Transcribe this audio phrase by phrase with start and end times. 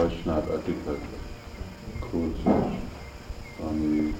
[0.00, 1.06] Vajsnáv etiket
[2.10, 2.72] kurzus,
[3.68, 4.14] ami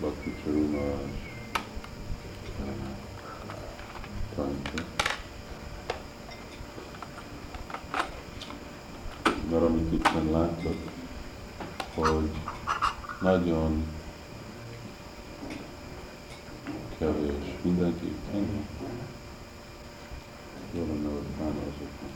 [0.00, 1.10] Bhakti Charunás
[4.34, 4.84] tanítja.
[9.50, 10.76] Mert amit itt láttok,
[11.94, 12.30] hogy
[13.20, 13.86] nagyon
[16.98, 18.66] kevés, mindenki ennyi.
[20.72, 22.10] Jó lenne, hogy azoknak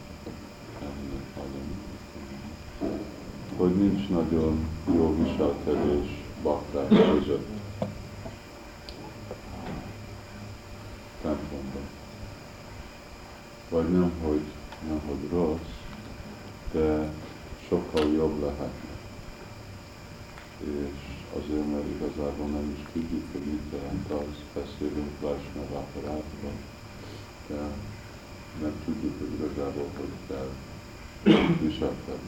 [0.81, 1.91] elmennek hallani.
[3.57, 7.49] Hogy nincs nagyon jó viselkedés bakták között.
[11.23, 11.83] Templomban.
[13.69, 14.43] Vagy nem, hogy,
[14.89, 15.73] nem, hogy rossz,
[16.73, 17.13] de
[17.69, 18.91] sokkal jobb lehetne.
[20.59, 26.57] És azért, mert igazából nem is tudjuk, hogy mit jelent az, beszélünk Vaisnava apparátban,
[27.47, 27.61] de
[28.61, 30.49] nem tudjuk, hogy igazából hogy kell
[31.61, 32.22] viselkedni.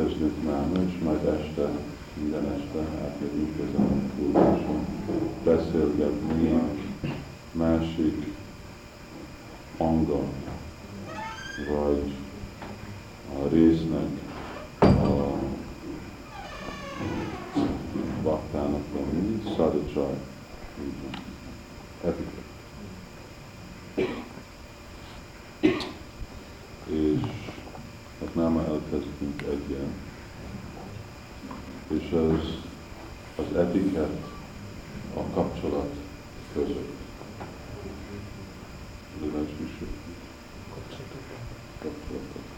[0.00, 1.70] Elkezdjük nála, és majd este,
[2.20, 2.78] minden este
[3.68, 4.86] ezen a kurzuson
[5.44, 6.62] beszélgetni a
[7.52, 8.26] másik
[9.76, 10.28] angon,
[11.68, 12.12] vagy
[13.34, 14.08] a résznek
[14.80, 15.38] a
[18.22, 20.18] baktának ami szadacsaj,
[22.04, 22.40] etika.
[26.86, 27.40] És
[28.20, 29.92] hát már ma elkezdtünk egy ilyen,
[31.88, 32.58] és az,
[33.36, 34.26] az etiket
[35.14, 35.94] a kapcsolat
[36.52, 36.98] között.
[39.20, 39.70] Legalábbis
[41.78, 42.48] kapcsolatot.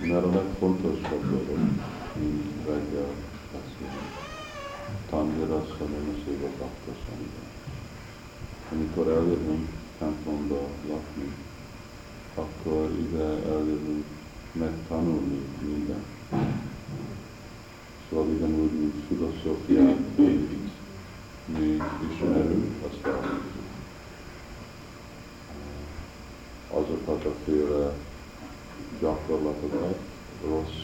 [0.00, 1.58] Mert a legfontosabb dolog,
[2.18, 3.14] mint reggel
[3.52, 4.06] beszélni.
[5.10, 6.92] Tangira Szalona Széva Bakta
[8.96, 11.32] Amikor eljövünk templomba lakni,
[12.34, 14.04] akkor ide eljövünk
[14.52, 16.04] megtanulni minden.
[18.08, 20.18] Szóval ugyanúgy, mint filozófiát,
[21.46, 21.78] mi
[22.12, 23.66] ismerünk, azt elmondjuk.
[26.70, 27.92] Azokat a féle
[29.00, 29.98] gyakorlatokat,
[30.48, 30.82] rossz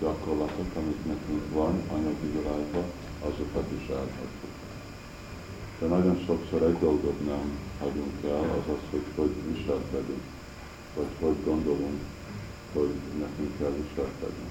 [0.00, 2.84] gyakorlatok, amik nekünk van anyagi világban,
[3.20, 4.63] azokat is elhagyjuk.
[5.78, 10.24] De nagyon sokszor egy dolgot nem hagyunk el, az az, hogy hogy viselkedünk,
[10.96, 12.00] vagy hogy gondolunk,
[12.72, 14.48] hogy nekünk kell viselkedni.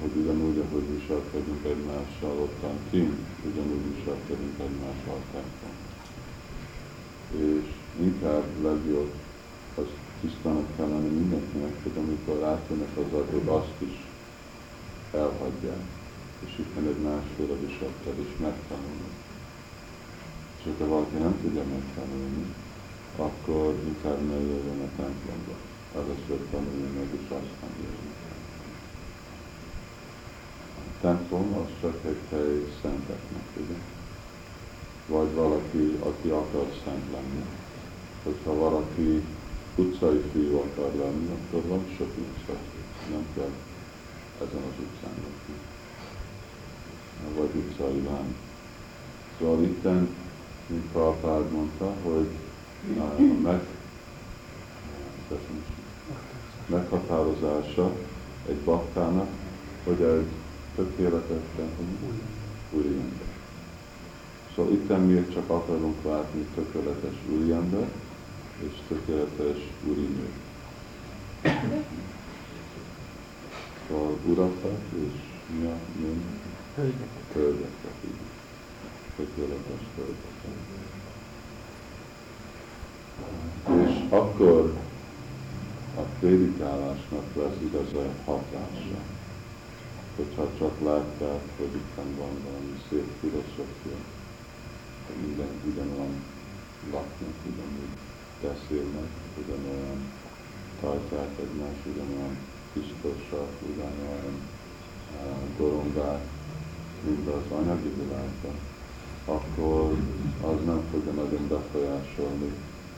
[0.00, 3.18] Hogy ugyanúgy, ahogy viselkedünk egymással ottan kint,
[3.50, 5.76] ugyanúgy viselkedünk egymással templom.
[7.48, 7.66] És
[8.00, 9.12] inkább legjobb
[9.74, 9.86] az
[10.20, 13.96] tisztának kell lenni mindenkinek, hogy amikor átjönnek az adók, azt is
[15.12, 15.84] elhagyják,
[16.46, 19.23] és itt egy másféle viselkedés megtanulni.
[20.64, 22.54] És hogyha valaki nem tudja megtanulni,
[23.16, 25.54] akkor inkább ne jöjjön a templomba.
[25.94, 28.14] Először tanulni meg, és aztán jöjjön.
[30.78, 33.78] A templom az csak egy hely szenteknek, ugye?
[35.06, 37.44] Vagy valaki, aki akar szent lenni.
[38.22, 39.22] Hogyha valaki
[39.76, 42.56] utcai fiú akar lenni, akkor van sok utca,
[43.10, 43.52] nem kell
[44.42, 45.54] ezen az utcán lakni.
[47.36, 48.34] Vagy utcai lány.
[49.38, 50.08] Szóval itten,
[50.66, 52.28] mint Prabhupád mondta, hogy
[52.98, 53.60] a meg,
[56.66, 57.92] meghatározása
[58.48, 59.28] egy baktának,
[59.84, 60.26] hogy egy
[60.74, 61.42] tökéletes
[62.70, 63.32] úriember.
[64.54, 67.88] Szóval itten miért csak akarunk látni tökéletes úriember,
[68.58, 70.28] és tökéletes úrinő.
[73.88, 75.20] Szóval urakat és
[75.58, 76.22] mi a nő?
[77.32, 77.94] Hölgyeket.
[79.16, 80.32] Tökéletes hölgyeket.
[83.86, 84.74] És akkor
[85.96, 89.00] a prédikálásnak lesz igazi hatása.
[90.16, 93.98] Hogyha csak látják, hogy itt van valami szép filozófia,
[95.26, 96.22] minden ugyanolyan
[96.92, 97.94] laknak, ugyanúgy
[98.42, 99.10] beszélnek,
[99.44, 100.12] ugyanolyan
[100.80, 102.36] tartják egymás, ugyanolyan
[102.72, 104.34] tisztosak, ugyanolyan
[105.12, 106.22] uh, gorongák,
[107.06, 108.56] mint az anyagi világban,
[109.24, 109.96] akkor
[110.42, 112.52] az nem fogja nagyon befolyásolni,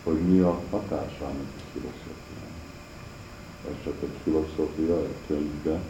[0.04, 2.56] hogy mi a hatása annak a filozófiának.
[3.68, 5.80] Ez csak egy filozófia, egy könyvbe,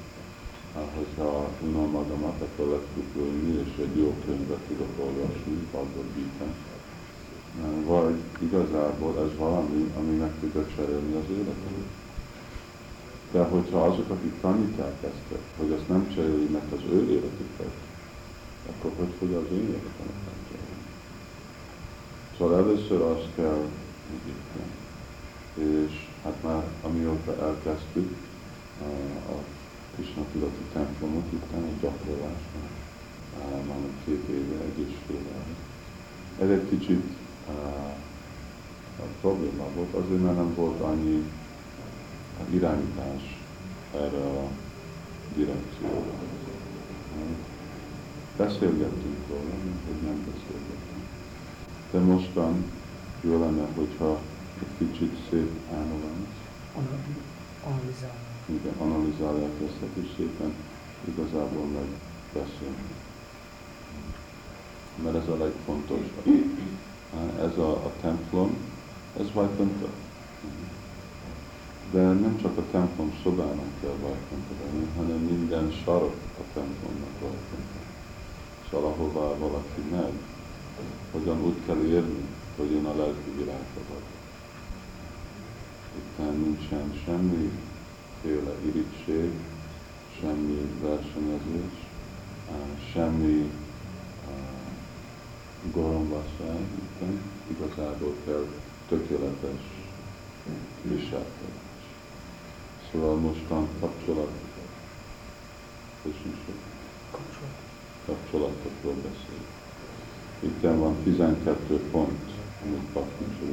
[0.97, 6.45] hogyha unom magamat, akkor le tudok ülni, és egy jó könyvet tudok olvasni, Bhagavad Gita,
[7.87, 11.87] vagy igazából ez valami, ami meg tudja cserélni az életet.
[13.33, 17.73] De hogyha azok, akik tanítják ezt, hogy ezt nem cseréli meg az ő életüket,
[18.71, 20.85] akkor hogy fog az életemet megcserélni?
[22.39, 23.65] Szóval először azt kell
[24.27, 24.71] itten.
[25.55, 28.17] És hát már amióta elkezdtük
[29.29, 29.35] a
[29.95, 35.55] Krishna tudati templomot, itt a gyakorlás már, már két éve, egy és fél éve.
[36.43, 37.05] Ez egy kicsit
[38.99, 41.31] a probléma volt, azért mert nem volt annyi
[42.51, 43.39] irányítás
[43.95, 44.49] erre a
[45.35, 46.13] direkcióra.
[48.37, 51.05] Beszélgettünk róla, mint hogy nem beszélgettünk.
[51.91, 52.65] De mostan
[53.21, 54.21] jó lenne, hogyha
[54.59, 56.27] egy kicsit szép elmondani.
[57.65, 58.25] Analizálni.
[58.47, 60.53] Igen, analizálják ezt, és szépen
[61.05, 61.89] igazából meg
[62.33, 62.87] beszélni.
[65.03, 66.27] Mert ez a legfontosabb.
[67.41, 68.57] Ez a, a templom,
[69.21, 69.89] ez Vajkanta.
[71.91, 77.76] De nem csak a templom szobának kell Vajkanta lenni, hanem minden sarok a templomnak Vajkanta.
[78.85, 80.19] Ahová valaki megy,
[81.13, 82.25] hogyan úgy kell érni,
[82.57, 84.03] hogy én a lelki vagyok.
[85.97, 87.51] Itt nincsen semmi
[88.23, 89.31] féle irítség,
[90.21, 91.87] semmi versenyezés,
[92.93, 93.51] semmi
[95.73, 96.67] gorombaság,
[97.51, 98.47] igazából kell
[98.89, 99.61] tökéletes
[100.83, 101.65] viselkedés.
[102.93, 104.31] Szóval mostan kapcsolat,
[108.07, 109.45] kapcsolatokról beszél.
[110.41, 112.31] Itt van 12 pont,
[112.65, 113.47] amit Baknicsú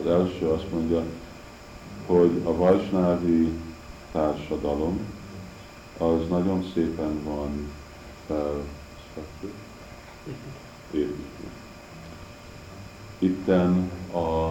[0.00, 1.02] Az első azt mondja,
[2.06, 3.48] hogy a vajsnávi
[4.12, 4.98] társadalom
[5.98, 7.70] az nagyon szépen van
[8.26, 8.62] fel
[10.90, 11.48] építve.
[13.18, 14.50] Itten a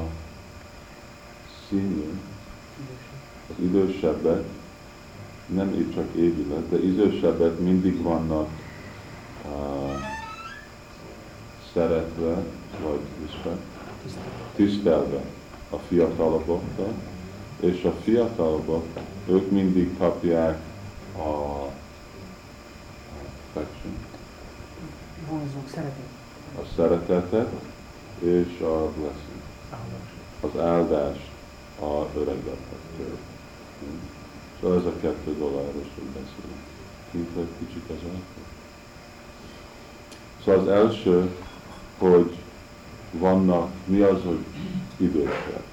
[1.70, 2.14] senior,
[3.50, 4.44] az idősebbek,
[5.46, 8.50] nem így csak évileg, de idősebbek mindig vannak
[11.74, 12.44] szeretve,
[12.84, 13.00] vagy
[14.56, 15.22] tisztelve
[15.70, 16.94] a fiatalabbokkal,
[17.60, 18.86] és a fiatalabbak,
[19.28, 20.60] ők mindig kapják
[21.18, 21.22] a,
[23.54, 23.98] affection.
[25.74, 26.08] szeretet.
[26.56, 27.50] A szeretetet
[28.20, 29.42] és a blessing.
[30.42, 31.30] Az áldást
[31.80, 33.18] a öregedhettől.
[34.62, 36.62] Szóval ez a kettő dolog, erről hogy beszélünk.
[37.12, 38.53] Kint egy kicsit az elkö.
[40.46, 41.30] Szóval az első,
[41.98, 42.36] hogy
[43.12, 44.44] vannak, mi az, hogy
[44.98, 45.64] idősek.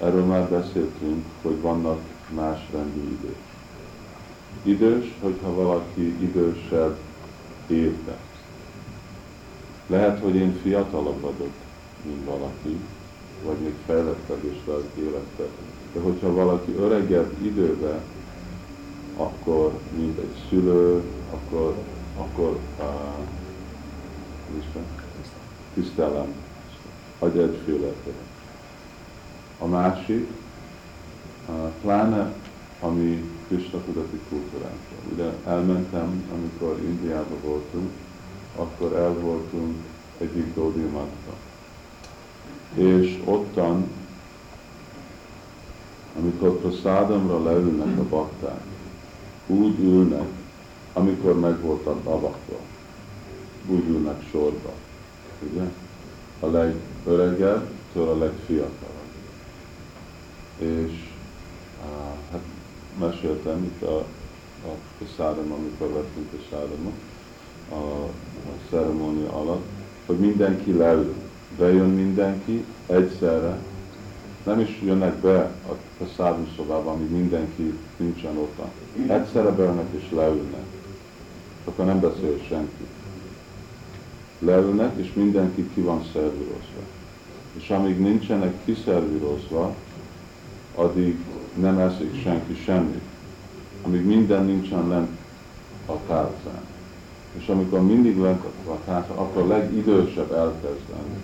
[0.00, 2.00] Erről már beszéltünk, hogy vannak
[2.34, 3.36] más rendű idős.
[4.62, 6.96] Idős, hogyha valaki idősebb
[7.66, 8.16] érte.
[9.86, 11.52] Lehet, hogy én fiatalabb vagyok,
[12.04, 12.76] mint valaki,
[13.44, 15.44] vagy még fejlettebb és az életbe.
[15.92, 18.00] De hogyha valaki öregebb időbe,
[19.16, 21.74] akkor mint egy szülő, akkor,
[22.18, 22.86] akkor uh,
[25.74, 26.34] tisztelem,
[27.18, 28.14] adj egy félretet.
[29.58, 30.28] A másik,
[31.48, 32.32] uh, pláne
[32.80, 34.98] ami Krishna tudati kultúránkról.
[35.12, 37.90] Ugye elmentem, amikor Indiában voltunk,
[38.56, 39.74] akkor el voltunk
[40.18, 41.32] egyik Dódiumatra.
[42.74, 43.90] És ottan,
[46.18, 48.64] amikor prasádamra leülnek a bakták,
[49.46, 50.28] úgy ülnek,
[50.96, 52.58] amikor meg voltak avatva.
[53.66, 54.72] Úgy ülnek sorba.
[55.50, 55.62] Ugye?
[56.40, 59.12] A legöregebb, től a legfiatalabb.
[60.58, 61.14] És
[62.30, 62.40] hát
[62.98, 63.96] meséltem itt a,
[64.66, 66.98] a, szádom, amikor vettünk a szádomot,
[67.70, 68.04] a,
[68.48, 69.66] a ceremónia alatt,
[70.06, 71.14] hogy mindenki leül.
[71.58, 73.58] Bejön mindenki egyszerre,
[74.44, 78.60] nem is jönnek be a, a szobába, amíg mindenki nincsen ott.
[79.08, 80.75] Egyszerre bejönnek és leülnek.
[81.68, 82.86] Akkor nem beszél senki.
[84.38, 86.80] Leülnek, és mindenki ki van szervírozva.
[87.52, 89.74] És amíg nincsenek kiszervírozva,
[90.74, 91.16] addig
[91.54, 93.02] nem eszik senki semmit,
[93.82, 95.18] amíg minden nincsen lent
[95.86, 96.64] a tárcán.
[97.38, 101.16] És amikor mindig lent a tárcán, akkor a legidősebb elkezdeni.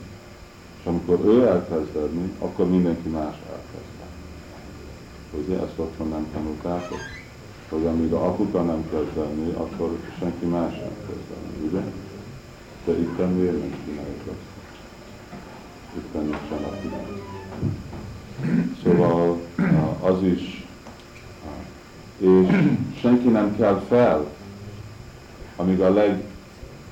[0.81, 4.11] És amikor ő elkezdeni, akkor mindenki más elkezdeni.
[5.45, 7.22] Ugye ezt otthon nem tanultátok?
[7.73, 11.81] Hogy amíg a apuka nem kezdeni, akkor senki más nem kezdeni, ugye?
[12.85, 14.51] De itt miért nem csináljuk azt?
[15.97, 16.97] Itt nincsen apuka.
[18.83, 19.41] Szóval
[20.01, 20.67] az is,
[22.19, 22.47] és
[23.01, 24.27] senki nem kell fel,
[25.57, 25.93] amíg a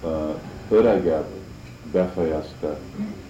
[0.01, 1.27] legöregebb
[1.93, 2.79] befejezte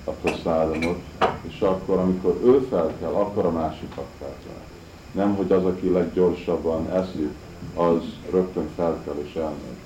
[0.05, 1.01] a prasádamot,
[1.49, 4.29] és akkor, amikor ő fel kell, akkor a másikat kell.
[5.13, 7.31] Nem, hogy az, aki leggyorsabban eszik,
[7.75, 9.79] az rögtön fel kell és elmegy.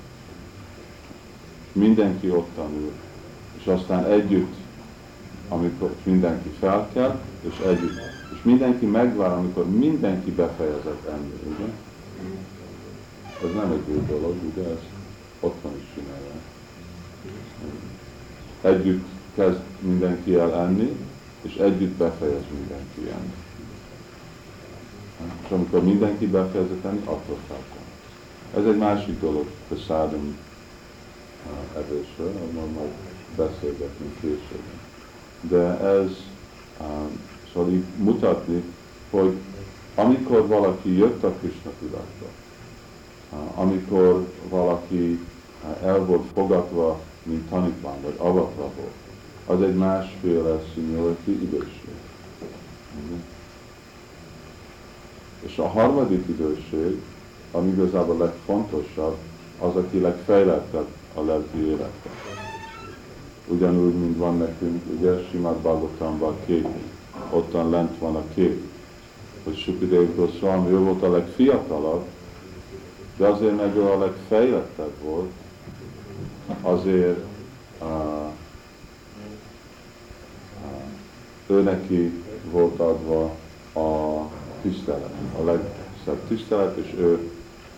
[1.72, 2.92] Mindenki ott tanul,
[3.58, 4.54] és aztán együtt
[5.48, 7.98] amikor mindenki felkel, és együtt.
[8.32, 11.72] És mindenki megvár, amikor mindenki befejezett enni, ugye?
[13.44, 14.68] Ez nem egy jó dolog, ugye?
[14.68, 14.78] Ez
[15.40, 16.42] otthon is csinálják.
[18.60, 20.96] Együtt kezd mindenki el enni,
[21.42, 23.43] és együtt befejez mindenki enni.
[25.44, 27.84] És amikor mindenki befejezett enni, akkor felkel.
[28.56, 30.36] Ez egy másik dolog, a szádom
[31.76, 32.90] evésről, onnan majd
[33.36, 34.62] beszélgetünk később.
[35.40, 36.10] De ez
[37.52, 38.62] szóval így mutatni,
[39.10, 39.32] hogy
[39.94, 42.26] amikor valaki jött a Krishna tudatba,
[43.54, 45.20] amikor valaki
[45.82, 48.94] el volt fogadva, mint tanítvány, vagy avatva volt,
[49.46, 51.94] az egy másféle seniority időség.
[55.46, 57.02] És a harmadik időség,
[57.52, 59.16] ami igazából legfontosabb,
[59.58, 62.12] az, aki legfejlettebb a lelki életben.
[63.46, 66.66] Ugyanúgy, mint van nekünk, ugye, Simát Bhagavatamban kép,
[67.30, 68.62] ottan lent van a kép,
[69.44, 72.04] hogy Sukidev Goswami, ő volt a legfiatalabb,
[73.16, 75.30] de azért meg ő a legfejlettebb volt,
[76.62, 77.24] azért
[77.82, 77.88] uh,
[80.62, 83.34] uh, ő neki volt adva
[83.74, 84.20] a
[84.64, 87.30] tisztelet, a legszebb tisztelet, és ő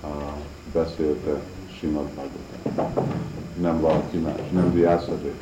[0.03, 0.11] uh,
[0.73, 1.41] beszélte
[1.79, 3.05] Simad Bhagavatam.
[3.61, 5.33] Nem valaki más, nem Vyászadé,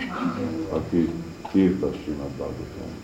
[0.70, 1.10] aki
[1.52, 3.02] írta Simad Bhagavatam.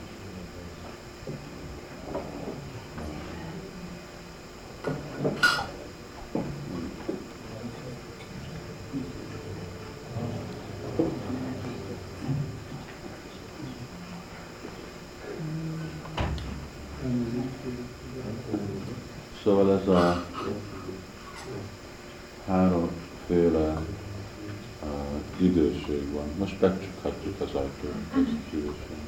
[19.61, 20.26] Szóval ez a
[22.47, 23.83] háromféle
[24.83, 26.29] uh, időség van.
[26.38, 29.00] Most becsukhatjuk az ajtót, ezt időség.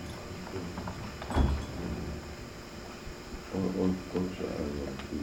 [3.81, 4.45] Ott, ott se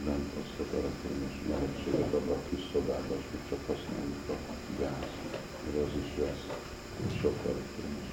[0.04, 4.36] nem azt a elektromos melegséget abban a kis szobában, és csak használjuk a
[4.80, 5.10] gáz,
[5.64, 6.46] mert az is lesz
[7.20, 8.08] sok elektromos.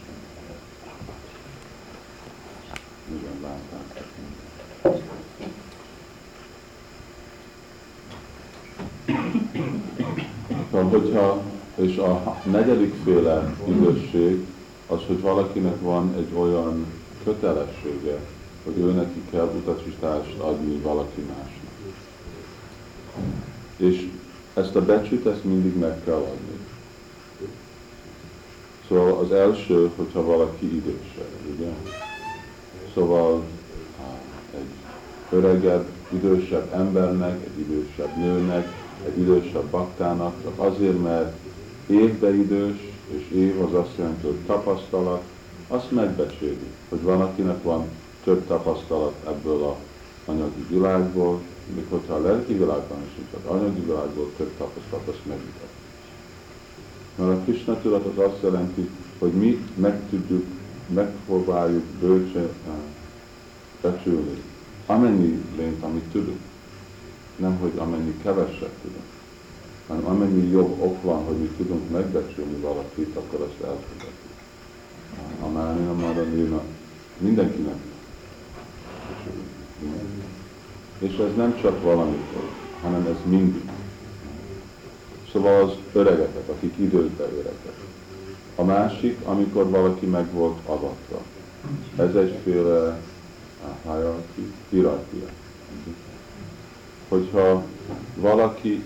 [3.09, 4.05] Igen, látták.
[10.71, 11.41] Szóval, hogyha,
[11.75, 14.45] és a negyedik féle idősség
[14.87, 16.85] az, hogy valakinek van egy olyan
[17.23, 18.19] kötelessége,
[18.63, 21.71] hogy ő neki kell utasítást adni valaki másnak.
[23.77, 24.09] És
[24.53, 26.57] ezt a becsüt, ezt mindig meg kell adni.
[28.87, 31.69] Szóval az első, hogyha valaki idősebb, ugye?
[32.93, 33.43] Szóval
[34.53, 34.69] egy
[35.29, 38.67] öregebb, idősebb embernek, egy idősebb nőnek,
[39.05, 41.35] egy idősebb baktának, csak azért, mert
[41.87, 42.77] évbe idős,
[43.07, 45.21] és év az azt jelenti, hogy tapasztalat,
[45.67, 46.57] azt megbecsüli,
[46.89, 47.85] hogy van, akinek van
[48.23, 49.75] több tapasztalat ebből a
[50.25, 51.41] anyagi világból,
[51.75, 55.69] még hogyha a lelki világban is az anyagi világból több tapasztalat, azt megmutat.
[57.15, 58.89] Mert a Krishna tudat az azt jelenti,
[59.19, 60.45] hogy mi meg tudjuk,
[60.93, 62.49] megpróbáljuk bölcsen
[63.81, 64.41] becsülni
[64.87, 66.39] amennyi lényt, amit tudunk
[67.37, 69.03] nem hogy amennyi keveset tudunk,
[69.87, 74.25] hanem amennyi jobb ok van, hogy mi tudunk megbecsülni valakit, akkor azt elfogadjuk.
[75.41, 76.61] A Márina Maradina
[77.17, 77.75] mindenkinek
[80.99, 82.49] és ez nem csak valamikor,
[82.81, 83.69] hanem ez mindig.
[85.31, 87.75] Szóval az öregeket, akik időben öregek.
[88.55, 91.21] A másik, amikor valaki meg volt avatva.
[91.97, 93.01] Ez egyféle
[94.69, 95.27] hierarchia
[97.07, 97.63] hogyha
[98.15, 98.83] valaki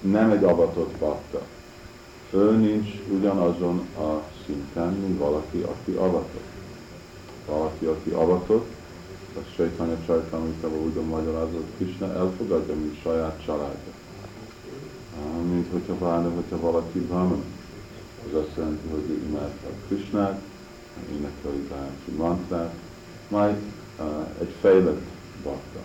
[0.00, 1.42] nem egy avatott bakta,
[2.30, 6.46] ő nincs ugyanazon a szinten, mint valaki, aki avatott.
[7.46, 8.66] Valaki, aki avatott,
[9.36, 13.92] a Sejtanya Csajtamita úgy a magyarázat, Krishna elfogadja, mint saját családja.
[15.50, 17.42] Mint hogyha pláne, hogyha valaki Brahman,
[18.26, 20.40] az azt jelenti, hogy ő imádta a Krishnát,
[21.10, 22.74] énekeli Gayatri mantrát,
[23.28, 23.56] majd
[24.40, 25.02] egy fejlett
[25.42, 25.80] bakta.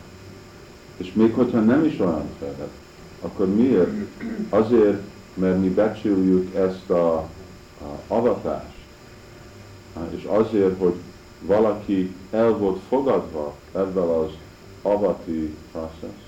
[1.03, 2.73] És még hogyha nem is olyan fejlett,
[3.21, 3.89] akkor miért?
[4.49, 5.01] Azért,
[5.33, 8.77] mert mi becsüljük ezt a, a avatást,
[10.09, 10.93] és azért, hogy
[11.41, 14.31] valaki el volt fogadva ebben az
[14.81, 16.21] avati process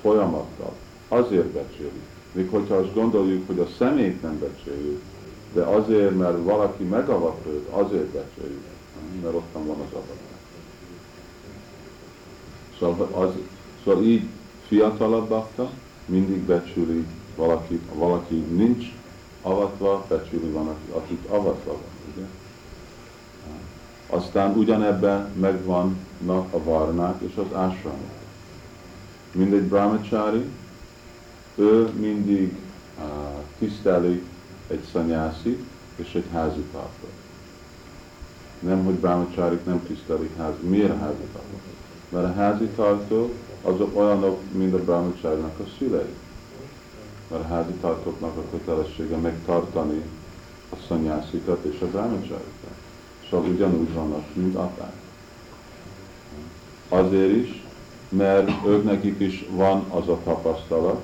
[0.00, 0.72] folyamattal,
[1.08, 2.08] azért becsüljük.
[2.32, 5.02] Még hogyha azt gondoljuk, hogy a szemét nem becsüljük,
[5.52, 8.64] de azért, mert valaki megavat azért becsüljük,
[9.22, 10.30] mert ottan van az avatás.
[12.78, 13.30] Szóval az,
[13.84, 14.22] Szóval így
[14.66, 15.70] fiatalabbakta
[16.04, 17.06] mindig becsüli
[17.36, 18.84] valakit, ha valaki nincs
[19.42, 22.26] avatva, becsüli van, akit avatva van, ugye?
[24.06, 28.10] Aztán ugyanebben megvannak a varnák és az ásramok.
[29.32, 30.44] Mindegy brahmachari,
[31.54, 32.56] ő mindig
[32.98, 33.04] uh,
[33.58, 34.22] tiszteli
[34.66, 35.64] egy szanyászi
[35.96, 37.06] és egy házitársa.
[38.58, 40.54] Nem, hogy brahmacharik nem tisztelik ház.
[40.60, 41.46] Miért a házitársa?
[42.08, 46.14] Mert a házitartó azok olyanok, mint a brahmachárnak a szülei.
[47.28, 50.02] Mert a házitartóknak a kötelessége megtartani
[50.70, 52.74] a szanyászikat és a brahmacsárikat.
[53.30, 54.92] Szóval ugyanúgy vannak, mint apák.
[56.88, 57.64] Azért is,
[58.08, 61.02] mert ők nekik is van az a tapasztalat,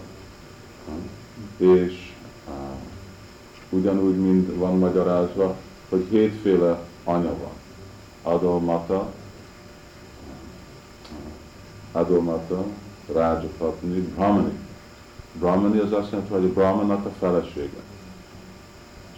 [1.57, 2.15] és
[3.71, 5.57] ugyanúgy, mint van magyarázva,
[5.89, 7.53] hogy hétféle anya van.
[8.35, 9.13] Adolmata,
[11.97, 12.65] Adolmata,
[13.13, 14.53] Rajapatni, Brahmani.
[15.33, 17.81] Brahmani az azt jelenti, hogy a Brahmannak a felesége.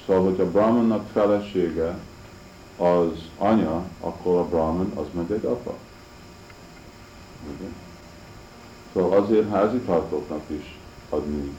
[0.06, 1.98] Szóval, hogy a Brahmannak felesége
[2.76, 5.74] az anya, akkor a Brahman az meg egy apa.
[7.56, 7.68] Ugye?
[8.92, 11.56] Szóval azért házi tartóknak is adni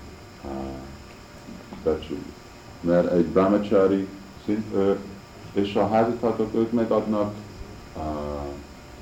[1.84, 2.26] becsült.
[2.82, 4.08] Mert egy brahmachari
[4.46, 5.00] szint, ő,
[5.52, 7.34] és a házitartók ők megadnak,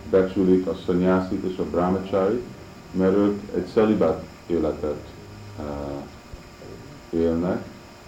[0.09, 2.41] becsülik a szanyászit és a brahmachari,
[2.91, 5.03] mert ők egy celibát életet
[5.59, 7.65] uh, élnek,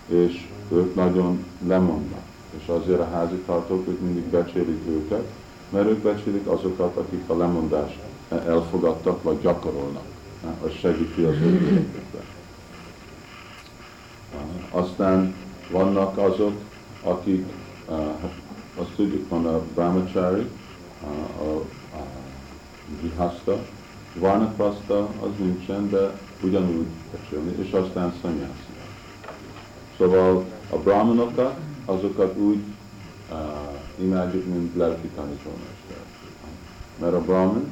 [0.07, 2.23] és ők nagyon lemondnak.
[2.59, 5.23] És azért a házi tartók ők mindig becsélik őket,
[5.69, 10.03] mert ők becsélik azokat, akik a lemondást elfogadtak, vagy gyakorolnak.
[10.63, 11.87] Az segíti az ő.
[14.71, 15.35] Aztán
[15.71, 16.53] vannak azok,
[17.03, 17.45] akik,
[17.89, 18.33] hát
[18.75, 20.49] azt tudjuk, van a brahmachari,
[21.41, 21.65] a,
[22.89, 23.65] a, a jihasta,
[24.13, 28.69] varnapasta az nincsen, de ugyanúgy becsülni, és aztán szanyászi.
[29.97, 31.55] Szóval a brahmanokat,
[31.85, 32.59] azokat úgy
[33.31, 35.97] uh, imádjuk, mint lelki tanítómester.
[36.99, 37.71] Mert a brahman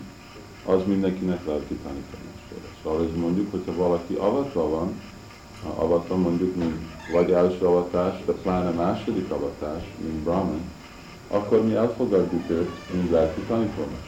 [0.66, 2.58] az mindenkinek lelki tanítómester.
[2.84, 5.02] Szóval ez mondjuk, hogyha valaki avatva van,
[5.76, 6.76] avatva mondjuk, mint
[7.12, 10.62] vagy első avatás, de pláne második avatás, mint brahman,
[11.28, 14.07] akkor mi elfogadjuk őt, mint lelki tanítómester.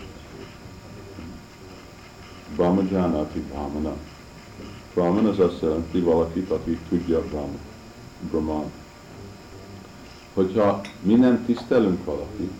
[2.55, 3.93] Brahmajanati Brahmana.
[4.93, 7.59] Brahman az azt jelenti valakit, aki tudja Brahman.
[8.31, 8.71] Brahman.
[10.33, 12.51] Hogyha mi nem tisztelünk valakit,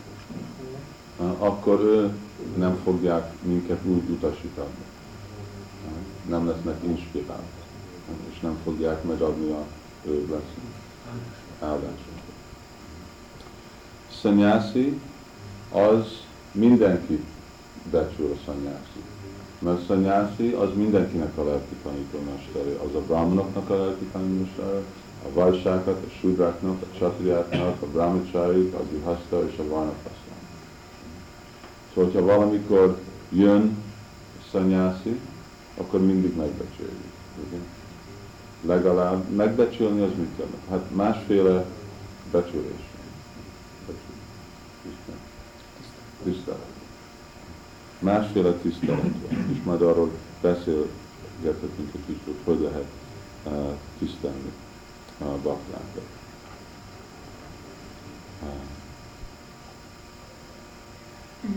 [1.38, 2.14] akkor ő
[2.58, 4.74] nem fogják minket úgy utasítani.
[6.28, 7.42] Nem lesznek inspirált,
[8.34, 9.66] és nem fogják megadni a
[10.06, 10.74] ő leszünk.
[11.60, 12.34] Áldásokat.
[14.22, 15.00] Szanyászi
[15.72, 17.24] az mindenki
[17.92, 19.09] becsül a szanyászi.
[19.60, 19.90] Mert
[20.60, 24.82] az mindenkinek a lelki tanítómestere, az a brahmanoknak a lelki tanítómestere,
[25.26, 30.32] a vajsákat, a sudráknak, a csatriáknak, a brahmacsárik, a gihaszta és a varnapaszta.
[31.94, 33.78] Szóval, hogyha valamikor jön
[34.52, 35.20] szanyászi,
[35.78, 37.04] akkor mindig megbecsüljük.
[38.62, 40.70] Legalább megbecsülni az mit jelent?
[40.70, 41.66] Hát másféle
[42.32, 42.88] becsülés.
[46.24, 46.69] Tisztelet.
[48.00, 52.88] Másféle tisztelet van, és majd arról beszélgethetünk egy kicsit, hogy lehet
[53.46, 54.52] uh, tisztelni
[55.18, 56.08] a baklákat.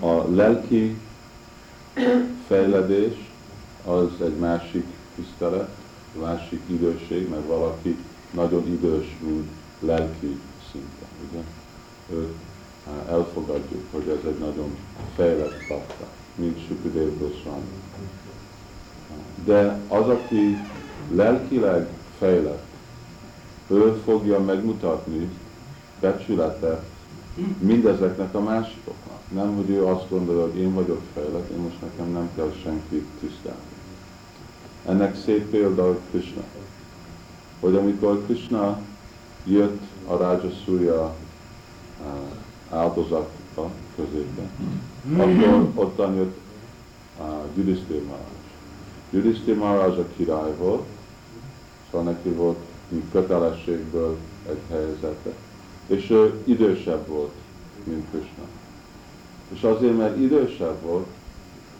[0.00, 0.98] A lelki
[2.46, 3.30] fejledés
[3.84, 5.68] az egy másik tisztelet,
[6.20, 7.96] másik időség, mert valaki
[8.30, 9.44] nagyon idős úgy
[9.80, 11.42] lelki szinten, ugye?
[12.10, 12.34] Őt
[13.08, 14.76] elfogadjuk, hogy ez egy nagyon
[15.16, 17.80] fejlett bakta, mint Sukadev Goswami.
[19.44, 20.56] De az, aki
[21.14, 22.64] lelkileg fejlett,
[23.66, 25.28] ő fogja megmutatni
[26.00, 26.84] becsületet
[27.58, 29.20] mindezeknek a másikoknak.
[29.28, 33.06] Nem, hogy ő azt gondolja, hogy én vagyok fejlett, én most nekem nem kell senki
[33.20, 33.58] tisztelni.
[34.86, 36.42] Ennek szép példa Krishna.
[37.60, 38.80] Hogy amikor Krishna
[39.44, 41.14] jött a Rajasúja
[42.00, 44.50] uh, áldozatba közében,
[45.10, 46.38] akkor ottan jött
[47.54, 48.26] Yudhiszthir Maharaj.
[49.10, 50.82] Yudhiszthir Maharaj a király volt,
[51.90, 52.58] szóval neki volt
[52.92, 54.16] mint kötelességből
[54.48, 55.30] egy helyzete.
[55.86, 57.32] És ő idősebb volt,
[57.84, 58.44] mint Krishna.
[59.48, 61.06] És azért, mert idősebb volt,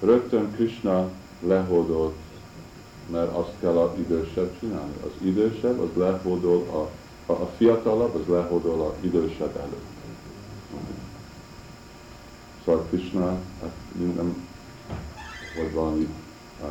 [0.00, 1.10] rögtön Krishna
[1.46, 2.14] lehódolt,
[3.10, 4.92] mert azt kell az idősebb csinálni.
[5.04, 6.88] Az idősebb, az lehódol, a,
[7.32, 9.90] a, a fiatalabb, az lehódol a idősebb előtt.
[12.64, 13.26] Szóval Krishna,
[13.60, 14.46] hát minden,
[15.56, 16.08] vagy valami
[16.60, 16.68] uh,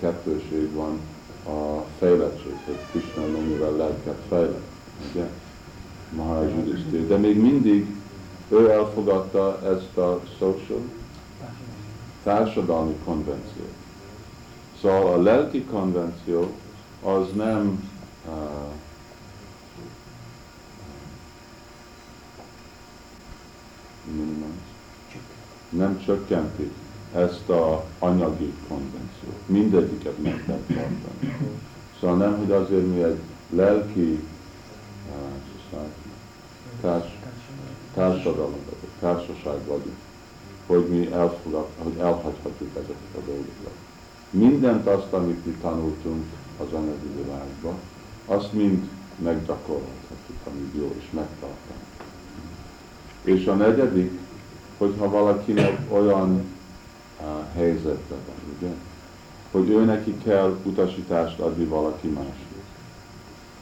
[0.00, 1.00] kettőség van
[1.46, 4.70] a fejlettség, hogy Krishna mennyivel lelket fejlett,
[5.10, 5.28] ugye?
[6.10, 6.52] Maharaj
[7.06, 7.94] De még mindig
[8.48, 10.82] ő elfogadta ezt a social
[12.22, 13.74] társadalmi konvenciót.
[14.80, 16.50] Szóval a lelki konvenció
[17.02, 17.90] az nem
[18.26, 18.32] uh,
[25.68, 26.70] nem csökkenti
[27.14, 29.40] ezt a anyagi konvenciót.
[29.46, 31.36] Mindegyiket meg kell tartani.
[32.00, 34.24] Szóval nem, hogy azért mi egy lelki
[35.72, 35.78] uh,
[36.80, 37.18] társ,
[37.94, 38.54] társadalom,
[39.00, 39.96] társaság vagyunk,
[40.66, 43.74] hogy mi elfogad, hogy elhagyhatjuk ezeket a dolgokat.
[44.30, 46.24] Mindent azt, amit mi tanultunk
[46.58, 47.74] az anyagi világban,
[48.26, 51.80] azt mind meggyakorolhatjuk, ami jó, és megtartani.
[53.22, 54.18] És a negyedik,
[54.78, 56.30] hogyha valakinek olyan
[57.20, 58.74] uh, helyzetben van, ugye,
[59.50, 62.34] hogy ő neki kell utasítást adni valaki másnak.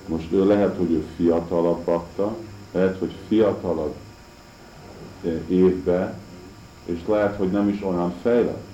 [0.06, 2.36] Most ő lehet, hogy ő fiatalabb bakta,
[2.72, 3.94] lehet, hogy fiatalabb
[5.48, 6.18] évbe,
[6.84, 8.66] és lehet, hogy nem is olyan fejlett,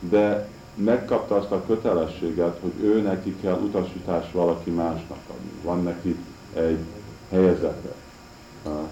[0.00, 5.50] de megkapta azt a kötelességet, hogy ő neki kell utasítást valaki másnak adni.
[5.62, 6.16] Van neki
[6.54, 6.84] egy
[7.30, 7.94] helyzete,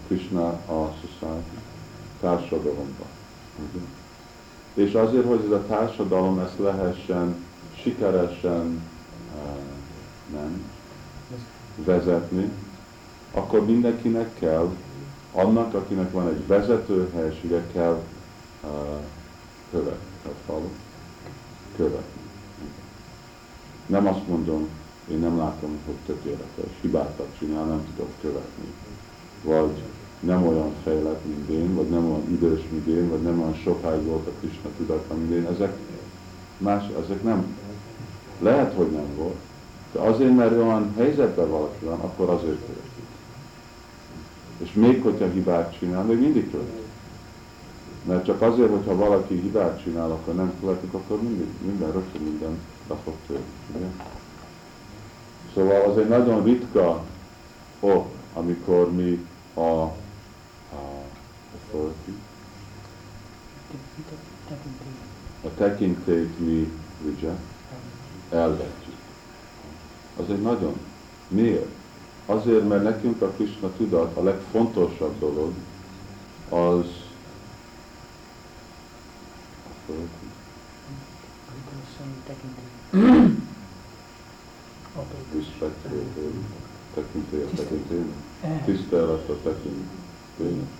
[0.06, 1.69] Krishna a society
[2.20, 3.08] társadalomban.
[4.74, 7.44] És azért, hogy ez a társadalom ezt lehessen
[7.82, 8.82] sikeresen
[10.32, 10.70] nem
[11.84, 12.50] vezetni,
[13.32, 14.68] akkor mindenkinek kell,
[15.32, 18.02] annak, akinek van egy vezető helysége, kell
[19.70, 20.68] követni, a falu,
[21.76, 22.20] követni.
[23.86, 24.68] Nem azt mondom,
[25.10, 28.72] én nem látom, hogy tökéletes, hibákat csinál, nem tudok követni.
[29.42, 29.82] Vagy
[30.20, 34.04] nem olyan fejlett, mint én, vagy nem olyan idős, mint én, vagy nem olyan sokáig
[34.04, 35.46] volt a Krishna tudata, mint én.
[35.46, 35.76] Ezek,
[36.58, 37.56] más, ezek nem,
[38.40, 39.38] lehet, hogy nem volt,
[39.92, 42.88] de azért, mert olyan helyzetben valaki van, akkor azért követi.
[44.58, 46.80] És még hogyha hibát csinál, még mindig követi.
[48.04, 52.58] Mert csak azért, hogyha valaki hibát csinál, akkor nem követik, akkor mindig, minden, rögtön minden
[52.88, 53.92] le fog törni.
[55.54, 57.04] Szóval az egy nagyon ritka
[57.80, 59.92] ok, amikor mi a
[61.54, 62.18] authority,
[65.44, 66.72] a tekintélyt mi
[67.04, 67.40] reject,
[68.30, 68.96] elvetjük.
[70.16, 70.78] Az egy nagyon,
[71.28, 71.68] miért?
[72.26, 75.52] Azért, mert nekünk a Krishna tudat a legfontosabb dolog,
[76.48, 76.86] az
[85.34, 85.74] Respect
[86.94, 88.64] tekintély a tekintélynek.
[88.64, 90.79] Tisztelet a tekintélynek.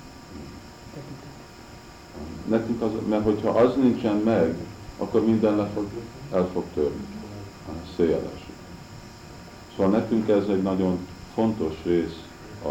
[2.49, 4.55] Nekünk az, mert hogyha az nincsen meg,
[4.99, 5.87] akkor minden le fog,
[6.33, 7.07] el fog törni.
[7.97, 8.49] Széles.
[9.77, 10.99] Szóval nekünk ez egy nagyon
[11.35, 12.23] fontos rész
[12.63, 12.69] a,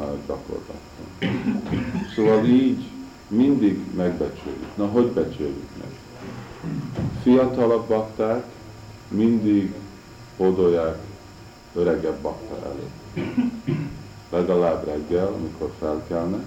[0.00, 0.76] a gyakorlatban.
[2.14, 2.84] Szóval így
[3.28, 4.76] mindig megbecsüljük.
[4.76, 5.88] Na, hogy becsüljük meg?
[7.22, 8.44] Fiatalabb bakták
[9.08, 9.74] mindig
[10.36, 10.98] hódolják
[11.74, 12.88] öregebb bakta elé.
[14.30, 16.44] Legalább reggel, amikor felkelnek,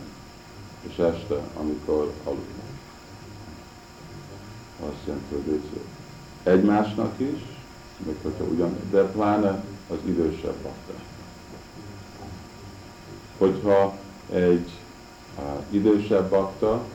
[0.81, 2.67] és este, amikor aludnak.
[4.79, 5.61] Azt jelenti, hogy
[6.43, 7.41] egymásnak is,
[8.05, 11.03] még hogyha ugyan, de pláne az idősebb bakták.
[13.37, 13.97] Hogyha
[14.33, 14.69] egy
[15.69, 16.85] idősebb bakta,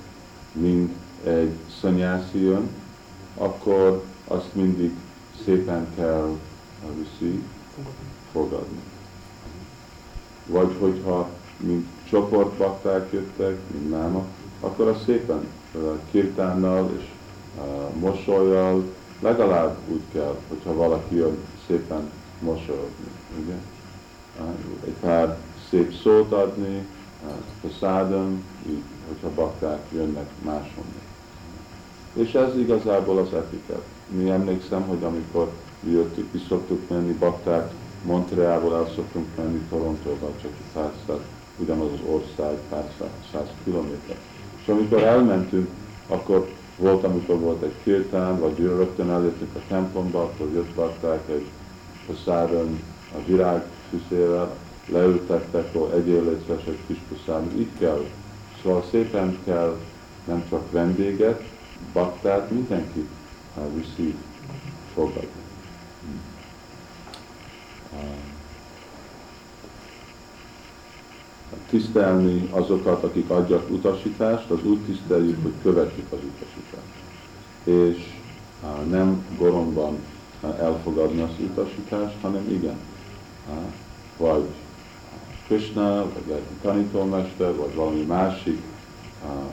[0.53, 0.93] mint
[1.25, 2.69] egy szanyászi jön,
[3.37, 4.91] akkor azt mindig
[5.45, 6.29] szépen kell
[6.97, 7.43] viszi,
[8.33, 8.81] fogadni.
[10.47, 14.25] Vagy hogyha mint csoportbakták jöttek, mint náma,
[14.61, 15.49] akkor azt szépen
[16.11, 17.05] kirtánnal és
[17.99, 18.85] mosolyjal,
[19.21, 21.37] legalább úgy kell, hogyha valaki jön
[21.67, 23.11] szépen mosolyogni.
[23.45, 23.55] Ugye?
[24.85, 25.39] Egy pár
[25.71, 26.87] szép szót adni,
[27.81, 31.03] szádom, így, hogyha bakták jönnek máshonnan.
[32.13, 33.83] És ez igazából az etiket.
[34.09, 37.73] Mi emlékszem, hogy amikor mi jöttük, mi szoktuk menni bakták,
[38.05, 41.19] Montrealból el szoktunk menni Torontóba, csak pár száz,
[41.57, 42.91] ugyanaz az ország, pár
[43.33, 44.17] száz, kilométer.
[44.63, 45.69] És amikor elmentünk,
[46.09, 51.47] akkor volt, amikor volt egy kirtán, vagy rögtön eljöttünk a templomba, akkor jött bakták egy
[52.25, 52.81] száron
[53.15, 58.05] a virág füszével, leültettek, hogy egyél létszes egy kis puszán, így kell.
[58.63, 59.79] Szóval szépen kell
[60.25, 61.43] nem csak vendéget,
[61.93, 63.09] baktát, mindenki
[63.75, 64.15] viszi
[64.95, 65.43] fogadni.
[71.69, 77.03] Tisztelni azokat, akik adják utasítást, az úgy tiszteljük, hogy követjük az utasítást.
[77.65, 78.13] És
[78.91, 79.99] nem goromban
[80.59, 82.77] elfogadni az utasítást, hanem igen.
[84.17, 84.45] Vagy
[85.47, 88.63] Krishna, vagy lelki tanítómester, vagy valami másik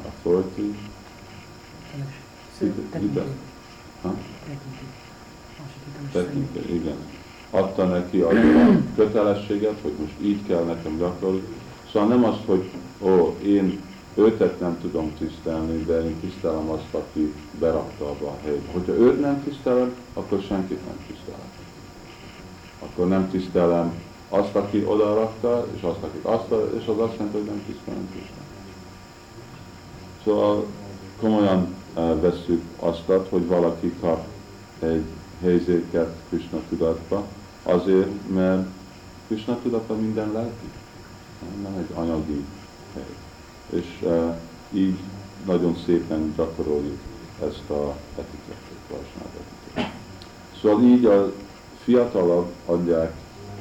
[0.06, 0.76] authority.
[6.12, 6.96] Tekinti, igen.
[7.50, 8.30] Adta neki a
[8.96, 11.44] kötelességet, hogy most így kell nekem gyakorolni.
[11.92, 13.82] Szóval nem az, hogy ó, én
[14.16, 18.72] őtet nem tudom tisztelni, de én tisztelem azt, aki berakta abba a helybe.
[18.72, 21.50] Hogyha őt nem tisztelem, akkor senkit nem tisztelem.
[22.80, 23.94] Akkor nem tisztelem
[24.30, 28.10] azt, aki oda rakta, és azt, aki azt, és az azt jelenti, hogy nem tisztelem
[28.12, 28.40] Krisztát.
[30.24, 30.66] Szóval
[31.20, 34.26] komolyan uh, veszük azt, hogy valaki kap
[34.80, 35.04] egy
[35.42, 37.26] helyzéket Krishna tudatba,
[37.64, 38.68] azért, mert
[39.28, 40.70] Krishna tudata minden lelki,
[41.64, 42.46] nem egy anyagi
[42.94, 43.16] hely
[43.72, 44.36] és uh,
[44.72, 44.98] így
[45.46, 47.00] nagyon szépen gyakoroljuk
[47.44, 50.00] ezt a etikettet, Vajsnáv etikettet.
[50.62, 51.34] Szóval így a
[51.84, 53.14] fiatalabb adják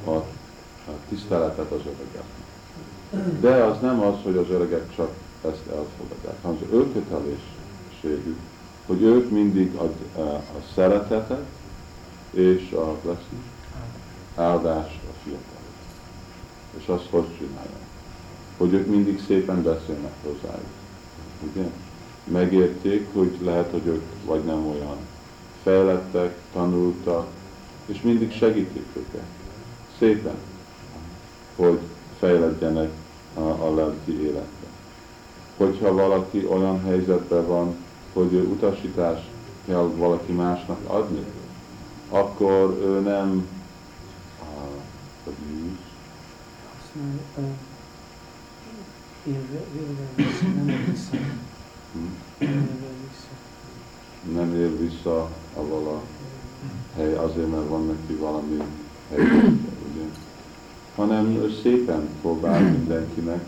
[0.04, 3.40] a, a tiszteletet az öregeknek.
[3.40, 5.10] De az nem az, hogy az öregek csak
[5.44, 8.38] ezt elfogadják, hanem az ő kötelességük,
[8.86, 9.82] hogy ők mindig a,
[10.20, 11.44] a, a szeretetet
[12.30, 13.42] és a blessing,
[14.34, 15.59] áldást a fiatalok.
[16.78, 17.88] És azt hogy csinálják?
[18.60, 20.66] hogy ők mindig szépen beszélnek hozzájuk.
[21.50, 21.68] Ugye?
[22.24, 24.96] Megérték, hogy lehet, hogy ők vagy nem olyan
[25.62, 27.26] fejlettek, tanultak,
[27.86, 29.24] és mindig segítik őket.
[29.98, 30.34] Szépen,
[31.56, 31.78] hogy
[32.18, 32.90] fejledjenek
[33.34, 34.66] a, a lelki életbe.
[35.56, 37.76] Hogyha valaki olyan helyzetben van,
[38.12, 39.28] hogy ő utasítást
[39.66, 41.24] kell valaki másnak adni,
[42.08, 43.48] akkor ő nem
[44.40, 44.46] uh,
[45.24, 45.34] hogy
[49.26, 49.60] élve,
[50.14, 50.94] vissza, nem él.
[54.34, 56.02] Nem él vissza avval a
[56.96, 58.56] hely azért, mert van neki valami
[59.10, 60.04] hely, ugye?
[60.94, 63.44] hanem szépen próbál mindenkinek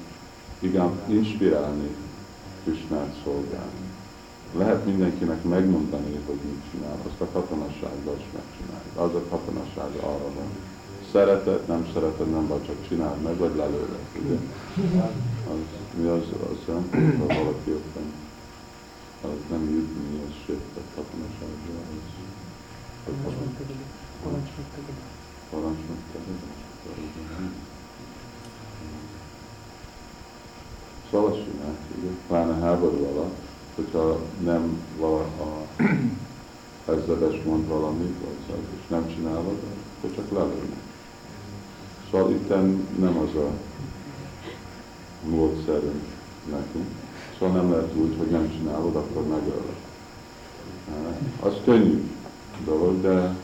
[0.58, 1.96] igen, inspirálni
[2.64, 3.90] Krisnát szolgálni.
[4.56, 9.02] Lehet mindenkinek megmondani, hogy mit csinál, azt a katonasággal is megcsinálja.
[9.02, 10.71] Az a katonaság arra van.
[11.12, 14.06] Szereted, nem szereted, nem vagy, csak csináld meg, vagy lelőled.
[14.24, 14.38] Ugye?
[15.50, 15.58] az,
[15.94, 16.74] mi az, az
[17.18, 18.12] ha valaki ottan,
[19.20, 21.80] az nem jutni, az sértett katonaságra,
[23.06, 23.12] az
[24.22, 25.78] parancs.
[31.10, 33.38] Szóval azt csinálják, ugye, pláne háború alatt,
[33.74, 35.66] hogyha nem vala a
[36.92, 39.58] ezredes mond valamit, vagy és nem csinálod,
[39.98, 40.81] akkor csak lelőnek.
[42.12, 42.48] Szóval itt
[42.98, 43.50] nem az a
[45.28, 46.04] módszerünk
[46.50, 46.86] nekünk.
[47.38, 49.76] Szóval nem lehet úgy, hogy nem csinálod, akkor megölök.
[51.40, 52.10] Az könnyű
[52.64, 53.36] dolog, de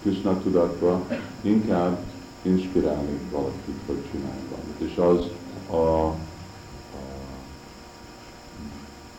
[0.00, 1.06] Krishna tudatba
[1.40, 1.98] inkább
[2.42, 4.80] inspirálni valakit, hogy csinálj valamit.
[4.80, 5.30] És az
[5.76, 6.14] a, a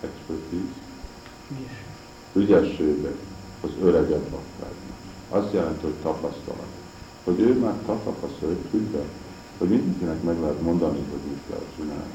[0.02, 0.82] expertise,
[2.34, 3.12] ügyessége
[3.62, 4.98] az öregebb baktáknak.
[5.30, 6.83] Azt jelenti, hogy tapasztalat.
[7.24, 9.04] Hogy ő már tapasztalja, hogy tudja,
[9.58, 12.14] hogy mindenkinek meg lehet mondani, hogy mit kell csinálni.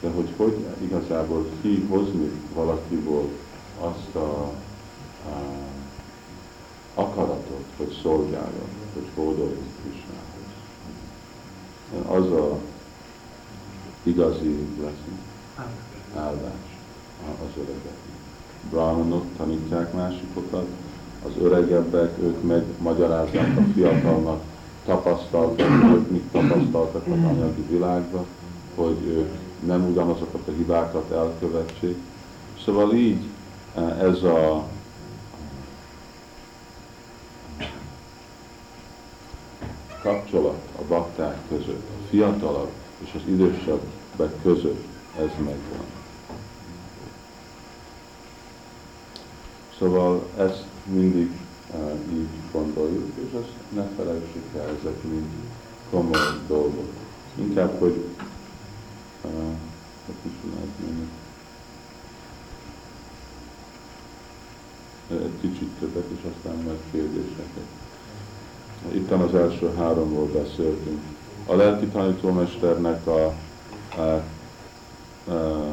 [0.00, 3.28] De hogy hogy igazából kihozni valakiból
[3.80, 4.52] azt a,
[5.28, 5.52] a
[6.94, 10.52] akaratot, hogy szolgáljon, hogy hódoljon Krisnához.
[12.06, 12.58] Az a
[14.02, 15.04] igazi lesz
[16.16, 16.78] áldás
[17.42, 18.14] az öregeknek.
[18.70, 20.66] Brahmanok tanítják másikokat,
[21.26, 24.42] az öregebbek, ők megmagyarázzák a fiatalnak,
[24.84, 28.26] tapasztaltak, hogy mit tapasztaltak az anyagi világban,
[28.74, 29.30] hogy ők
[29.66, 31.96] nem ugyanazokat a hibákat elkövetsék.
[32.64, 33.22] Szóval így
[33.74, 34.64] eh, ez a
[40.02, 44.84] kapcsolat a bakták között, a fiatalabb és az idősebbek között,
[45.18, 45.84] ez megvan.
[49.78, 51.30] Szóval ezt mindig
[52.12, 55.26] így gondoljuk, és azt ne felejtsük el, ezek mind
[55.90, 56.88] komoly dolgok.
[57.34, 58.04] Inkább, hogy
[60.06, 61.08] hogy is lehet
[65.10, 67.66] egy kicsit többet, és aztán majd kérdéseket.
[68.92, 71.00] Itt az első háromról beszéltünk.
[71.46, 73.34] A lelki tanítómesternek a,
[73.96, 74.22] a,
[75.30, 75.64] a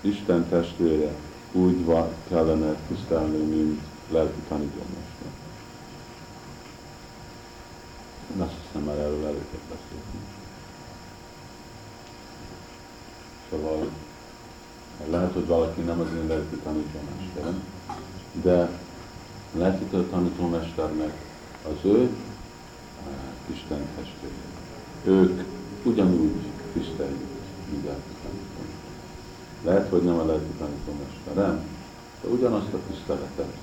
[0.00, 1.14] Isten testvére
[1.52, 1.84] úgy
[2.28, 3.80] kellene tisztelni, mint
[4.12, 5.30] lelki tanítómester.
[8.34, 10.24] Én azt hiszem, már erről előket beszéltünk.
[13.50, 13.90] Szóval
[15.10, 17.62] lehet, hogy valaki nem az én lelki tanítómesterem,
[18.42, 18.78] de
[19.52, 21.12] lelki tanítómesternek
[21.64, 24.34] az ő uh, Isten testvére.
[25.04, 25.42] ők
[25.82, 26.32] ugyanúgy
[26.72, 27.30] tiszteljük
[27.70, 28.00] mindjárt
[29.64, 31.64] Lehet, hogy nem a lelki tanítómesterem,
[32.22, 33.54] de ugyanazt a tiszteletet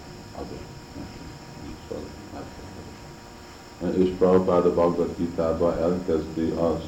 [3.97, 6.87] És Prabhupáda Bhagavad gita elkezdi azt,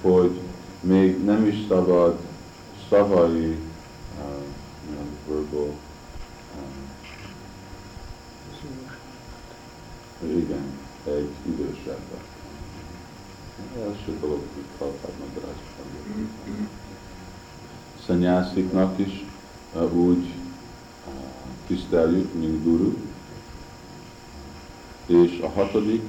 [0.00, 0.40] hogy
[0.80, 2.18] még nem is szabad
[2.88, 3.58] szavai,
[4.18, 4.44] uh,
[5.28, 5.74] verbal,
[10.22, 12.24] um, igen, egy idősebbet.
[13.78, 15.62] Első dolog, hogy Prabhupád magyarázat.
[18.06, 19.24] Szanyásziknak is
[19.74, 20.37] uh, úgy
[21.68, 22.96] tiszteljük, mint guru.
[25.06, 26.02] És a hatodik,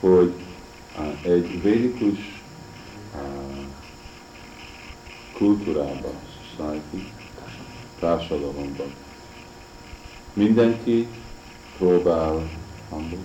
[0.00, 0.32] hogy
[1.22, 2.42] egy védikus
[5.32, 6.14] kultúrában,
[6.56, 7.12] society,
[7.98, 8.94] társadalomban.
[10.32, 11.06] Mindenki
[11.78, 12.50] próbál
[12.88, 13.18] humble,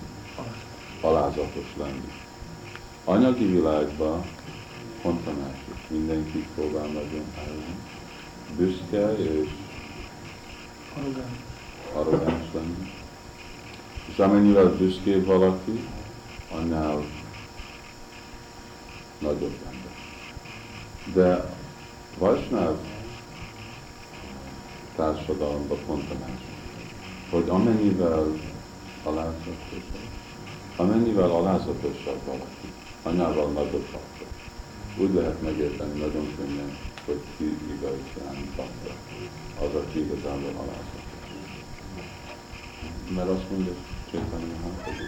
[1.00, 2.12] alázatos lenni.
[3.04, 4.24] Anyagi világban
[5.02, 5.88] pont a másik.
[5.88, 7.76] Mindenki próbál nagyon állni.
[8.56, 9.48] Büszke és
[10.96, 11.51] arrogáns
[12.52, 12.92] lenni.
[14.06, 15.88] És amennyivel büszkébb valaki,
[16.50, 17.04] annál
[19.18, 19.92] nagyobb ember.
[21.14, 21.54] De
[22.18, 22.76] Vajsnáv
[24.96, 26.56] társadalomban pont a másik,
[27.30, 28.26] hogy amennyivel
[29.04, 29.82] alázatosabb,
[30.76, 34.24] amennyivel alázatosabb valaki, anyával nagyobb bakta.
[34.96, 36.76] Úgy lehet megérteni nagyon könnyen,
[37.06, 38.94] hogy ki igazán bakta,
[39.60, 40.91] az, aki igazából alázatos.
[43.14, 43.72] Mert azt mondja,
[44.10, 45.04] Csétani Mahaprabhu,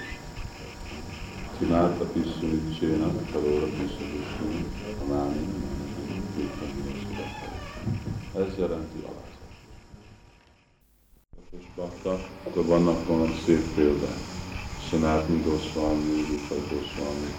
[1.59, 4.25] Csinálta pisszuni csénak, kalóra pisszuni,
[5.03, 5.47] a máni,
[8.37, 9.53] ez jelenti alázat.
[11.51, 14.19] És bakta, akkor vannak valami szép példák.
[14.91, 17.35] Sanátni Goswami, Rupa Goswami,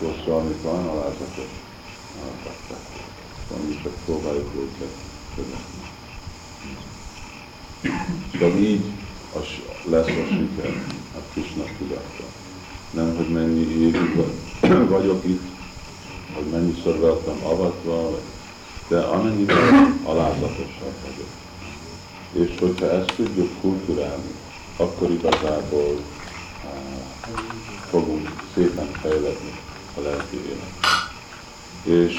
[0.00, 1.50] Goswami van alázatos
[2.44, 2.86] bakták.
[3.56, 4.94] Ami csak próbáljuk őket
[5.34, 5.82] követni.
[8.32, 8.84] Szóval így
[9.32, 9.44] az
[9.84, 10.82] lesz a siker
[11.16, 12.24] a Krishna tudata.
[12.90, 14.24] Nem, hogy mennyi évig
[14.88, 15.42] vagyok itt,
[16.34, 18.20] hogy mennyiszer voltam avatva, vagy
[18.88, 21.28] de amennyiben alázatosabb vagyok.
[22.32, 24.34] És hogyha ezt tudjuk kulturálni,
[24.76, 26.00] akkor igazából
[26.64, 27.38] uh,
[27.90, 29.58] fogunk szépen fejledni
[29.96, 30.76] a lelki élet.
[31.82, 32.14] És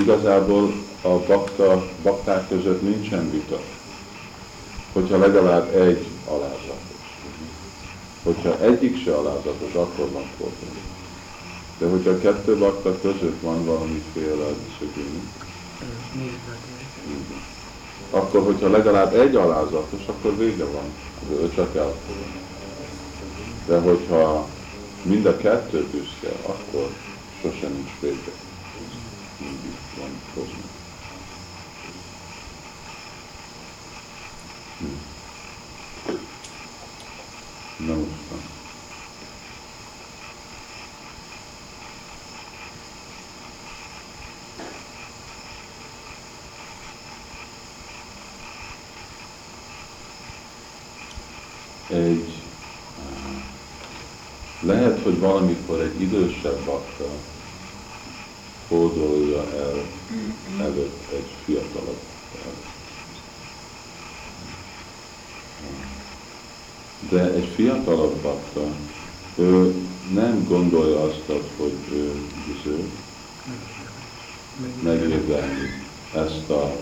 [0.00, 3.60] igazából a bakta, bakták között nincsen vita,
[4.92, 6.96] hogyha legalább egy alázatos.
[8.22, 10.86] Hogyha egyik se alázatos, akkor van probléma.
[11.78, 14.46] De hogyha a kettő bakta között van valamiféle
[14.78, 15.22] szögény,
[18.10, 20.92] akkor, hogyha legalább egy alázatos, akkor vége van.
[21.30, 22.40] Ő csak elfogadja.
[23.66, 24.48] De hogyha
[25.02, 26.90] mind a kettő büszke, akkor
[27.40, 28.32] sosem nincs vége.
[29.38, 30.66] Mindig van kozma.
[34.78, 35.07] Hm.
[37.78, 38.08] Most
[51.88, 52.42] egy,
[54.60, 57.08] lehet, hogy valamikor egy idősebb bakta
[58.68, 59.84] hódolja el
[60.60, 62.00] előtt egy fiatalabb
[67.10, 68.60] De egy fiatalabb bakta,
[69.36, 69.74] ő
[70.14, 71.22] nem gondolja azt,
[71.56, 72.90] hogy ő bizony
[74.82, 75.68] megérdelmi
[76.14, 76.76] ezt a,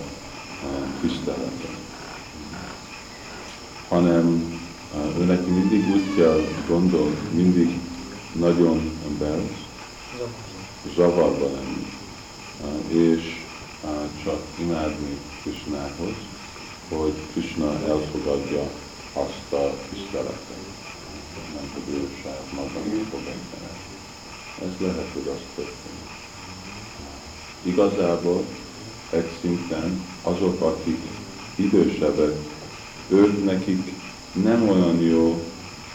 [1.01, 1.77] tiszteletet,
[3.89, 4.55] hanem
[5.19, 7.79] ő neki mindig úgy kell gondol, mindig
[8.33, 9.65] nagyon belsz,
[10.95, 11.87] zavarba lenni,
[12.89, 13.45] és
[14.25, 16.15] csak imádni Krishnához,
[16.89, 18.71] hogy Krishna elfogadja
[19.17, 20.65] azt a tiszteletet,
[21.55, 23.69] nem ő saját maga fogadja
[24.63, 26.11] Ez lehet, hogy azt történik.
[27.63, 28.45] Igazából
[29.11, 31.01] egy szinten azok, akik
[31.55, 32.37] idősebbek,
[33.09, 33.93] ők nekik
[34.33, 35.43] nem olyan jó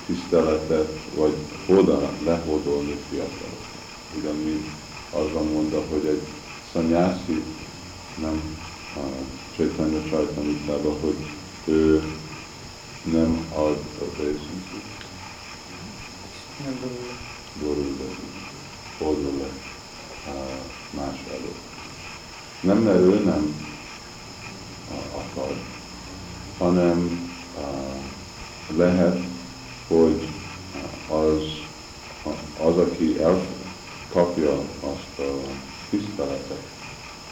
[0.05, 1.35] tiszteletet, vagy
[1.67, 3.57] oda lehódolni fiatal.
[4.17, 4.67] Ugyan, mint
[5.09, 6.21] azon mondta, hogy egy
[6.73, 7.43] szanyászi
[8.21, 8.57] nem
[8.95, 8.99] a
[9.55, 11.15] Csaitanya Csajtanitában, hogy
[11.65, 12.03] ő
[13.03, 14.65] nem ad a részünk.
[16.63, 16.79] Nem
[17.61, 18.15] borul le.
[18.99, 19.49] Borul le
[20.89, 21.69] más előtt.
[22.61, 23.69] Nem, mert ő nem
[25.15, 25.55] akar,
[26.57, 27.29] hanem
[28.75, 29.19] lehet,
[29.87, 30.27] hogy
[31.09, 31.43] az,
[32.65, 33.45] az aki el,
[34.09, 35.31] kapja azt a
[35.89, 36.63] tiszteletet,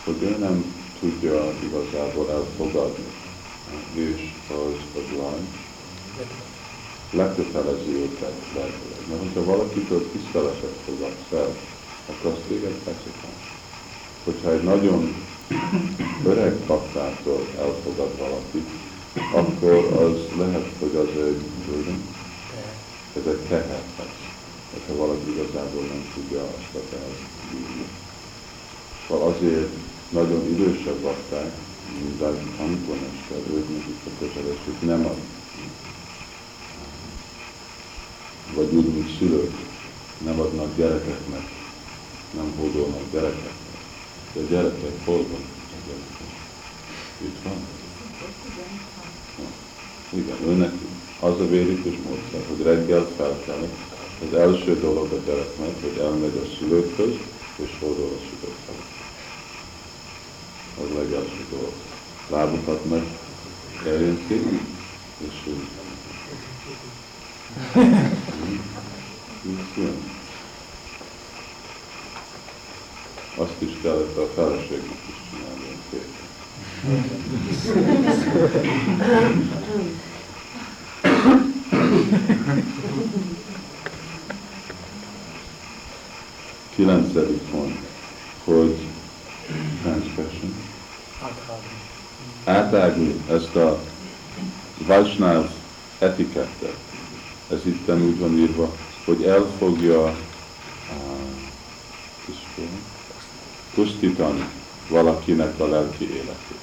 [0.03, 3.05] hogy ő nem tudja igazából elfogadni,
[3.93, 5.47] és az a lány
[7.11, 9.01] lekötelezi őket lelkileg.
[9.09, 11.55] Mert hogyha valakitől tiszteletet fogadsz el,
[12.05, 13.39] akkor azt téged feszíteni.
[14.23, 15.15] Hogyha egy nagyon
[16.25, 18.65] öreg baktától elfogad valaki,
[19.33, 21.41] akkor az lehet, hogy az egy
[23.15, 24.21] ez egy teher lesz,
[24.73, 27.27] hogyha valaki igazából nem tudja azt a tehert
[29.07, 29.69] Szóval azért
[30.09, 31.51] nagyon idősebb bakták,
[32.21, 35.17] a tanítómester, ők nekik a kötelesség nem ad.
[38.53, 39.53] Vagy úgy, mint szülők,
[40.23, 41.49] nem adnak gyerekeknek,
[42.35, 43.53] nem hódolnak gyerekeknek.
[44.33, 45.43] De a gyerekek hol van?
[47.21, 47.67] Itt van?
[50.09, 50.73] Igen, őnek
[51.19, 53.69] az a vérikus módszer, hogy reggel felkelni,
[54.27, 57.13] az első dolog a gyereknek, hogy elmegy a szülőkhöz,
[57.55, 58.98] és hódol a szülők
[60.77, 61.73] az legelső dolog.
[62.29, 63.03] Lábukat meg
[63.85, 64.59] eljön ki,
[65.17, 65.53] és.
[73.35, 76.17] Azt is kellett a feleségnek is csinálni a két.
[86.75, 87.77] Kilencedik pont,
[88.43, 88.88] hogy
[92.69, 93.79] átrágni ezt a
[94.77, 95.49] Vajsnáv
[95.99, 96.77] etikettet.
[97.51, 100.15] Ez itt úgy van írva, hogy elfogja uh,
[103.73, 104.45] pusztítani
[104.89, 106.59] valakinek a lelki életét.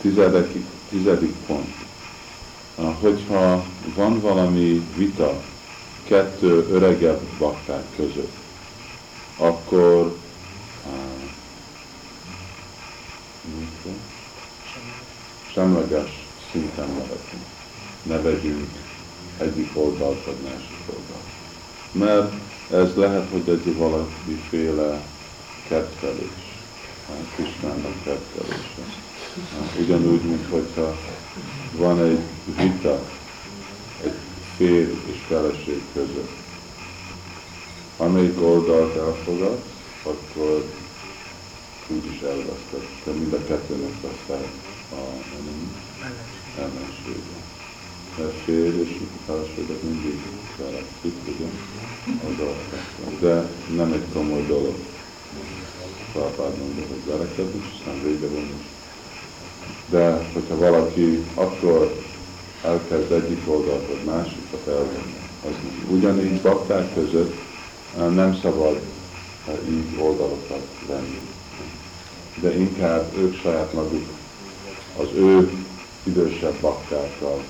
[0.00, 1.74] Tizedik, tizedik pont.
[2.76, 3.64] Uh, hogyha
[3.94, 5.42] van valami vita
[6.04, 8.34] kettő öregebb bakták között,
[9.36, 10.16] akkor
[15.56, 17.46] semleges szinten maradjunk.
[18.02, 18.70] Ne vegyünk
[19.38, 21.30] egyik oldalt vagy másik oldalt.
[21.92, 22.32] Mert
[22.70, 25.02] ez lehet, hogy egy valamiféle
[25.68, 26.44] kettelés,
[27.36, 28.82] Kisnának kettelése.
[29.80, 30.96] Ugyanúgy, mint hogyha
[31.72, 32.20] van egy
[32.56, 33.02] vita,
[34.02, 34.14] egy
[34.56, 36.36] férj és feleség között.
[37.96, 39.62] Amelyik oldalt elfogad,
[40.02, 40.72] akkor
[41.88, 44.38] úgyis elvesztett, de mind a kettőnek lesz
[44.92, 45.00] a
[46.58, 47.36] ellensége.
[48.18, 50.20] Mert férj és feleséget mindig
[50.58, 51.46] szeretik, ugye,
[53.06, 54.74] az de nem egy komoly dolog.
[56.12, 58.66] Prabhupád mondja, hogy verekedni, és aztán vége van is.
[59.88, 62.04] De hogyha valaki akkor
[62.62, 65.14] elkezd egyik oldalt, vagy másikat elvenni,
[65.44, 65.96] az nem.
[65.96, 67.34] Ugyanígy bakták között
[67.98, 68.80] eh, nem szabad
[69.48, 71.20] eh, így oldalokat venni.
[72.40, 74.15] De inkább ők saját maguk
[74.96, 75.50] az ő
[76.02, 77.44] idősebb baktákkal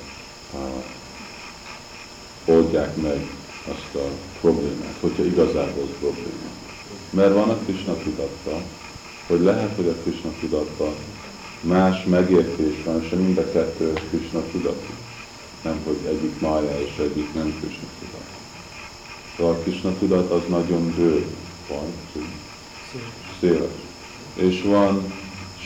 [2.44, 3.30] oldják meg
[3.68, 4.08] azt a
[4.40, 6.50] problémát, hogyha igazából probléma.
[7.10, 8.62] Mert van a Krishna tudatta,
[9.26, 10.94] hogy lehet, hogy a Krishna tudatban
[11.60, 14.92] más megértés van, és mind a kettő Krishna tudatú.
[15.62, 18.26] Nem, hogy egyik mája és egyik nem Krishna tudat.
[19.36, 21.26] De a Krishna tudat az nagyon bő
[21.68, 21.92] van,
[23.40, 23.70] széles.
[24.34, 25.12] És van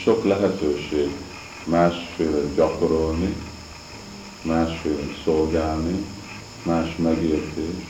[0.03, 1.09] sok lehetőség
[1.63, 3.35] másféle gyakorolni,
[4.41, 6.05] másféle szolgálni,
[6.63, 7.85] más megértés,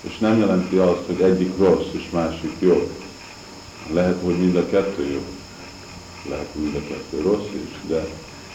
[0.00, 2.90] és nem jelenti azt, hogy egyik rossz és másik jó.
[3.92, 5.22] Lehet, hogy mind a kettő jó.
[6.28, 8.08] Lehet, hogy mind a kettő rossz is, de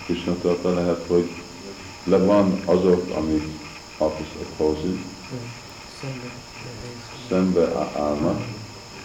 [0.06, 1.30] Krishna lehet, hogy
[2.04, 3.44] le van azok, amik
[3.98, 5.02] opposite opposite,
[7.30, 8.46] szembe állnak,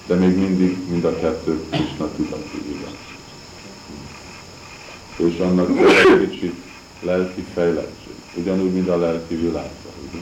[0.06, 3.05] de még mindig mind a kettő Krishna tudatú igaz
[5.16, 6.54] és annak egy kicsit
[7.00, 8.14] lelki fejlettség.
[8.34, 9.92] Ugyanúgy, mint a lelki világban.
[10.08, 10.18] Ugye?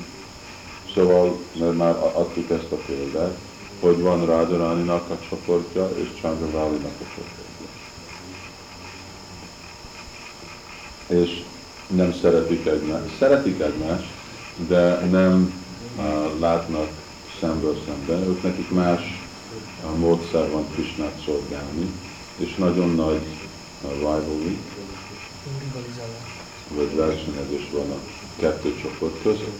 [0.94, 3.38] Szóval, mert már adtuk ezt a példát,
[3.80, 7.42] hogy van Rádaraninak a csoportja, és Csandraválinak a csoportja.
[11.06, 11.42] És
[11.86, 13.16] nem szeretik egymást.
[13.18, 14.08] Szeretik egymást,
[14.68, 15.62] de nem
[15.96, 16.88] uh, látnak
[17.40, 18.28] szemből szemben.
[18.28, 19.00] Ők nekik más
[19.84, 21.92] uh, módszer van Krisnát szolgálni,
[22.36, 23.22] és nagyon nagy
[23.82, 24.58] uh, rivalry,
[26.74, 27.98] vagy versenyezés van a
[28.36, 29.58] kettő csoport között.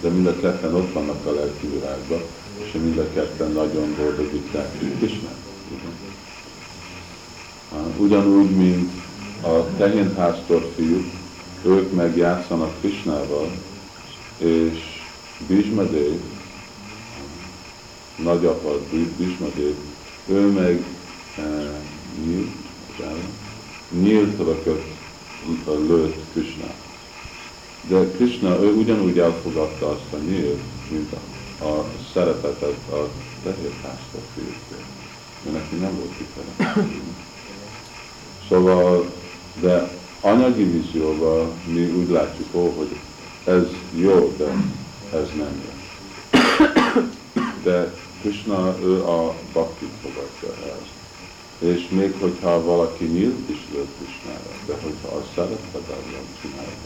[0.00, 2.22] De mind a ketten ott vannak a lelki világban,
[2.58, 5.40] és mind a ketten nagyon boldogítják Krisnát.
[7.96, 8.90] Ugyanúgy, mint
[9.42, 11.10] a tehénháztor fiúk,
[11.64, 13.50] ők meg játszanak Krisnával,
[14.38, 14.78] és
[15.46, 16.12] Bhishmadev
[18.16, 18.78] nagyapa
[19.16, 19.74] Bhishmadev,
[20.26, 20.84] ő meg
[21.36, 21.42] e,
[22.24, 22.50] nyílt,
[23.90, 24.91] nyílt rakott
[25.66, 26.66] lőtt Krishna.
[27.88, 33.08] De Krishna, ő ugyanúgy elfogadta azt a nyílt, mint a, a szeretetet a
[33.42, 34.86] fehér pásztor fiúkért.
[35.44, 36.74] Mert neki nem volt kifele.
[38.48, 39.12] Szóval,
[39.60, 42.96] de anyagi vízióval mi úgy látjuk, ó, hogy
[43.44, 44.44] ez jó, de
[45.12, 45.70] ez nem jó.
[47.62, 50.78] De Krishna, ő a baktit fogadja el.
[51.62, 56.76] És még hogyha valaki nyílt is lőtt Krishnára, de hogyha azt szeretetedben csinálja,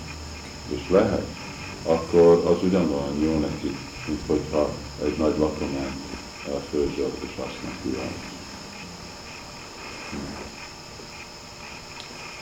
[0.69, 1.27] és lehet,
[1.83, 4.71] akkor az ugyanolyan jó neki, mint hogyha
[5.05, 6.05] egy nagy lakományt
[6.71, 8.13] főzsölt, és azt neki van.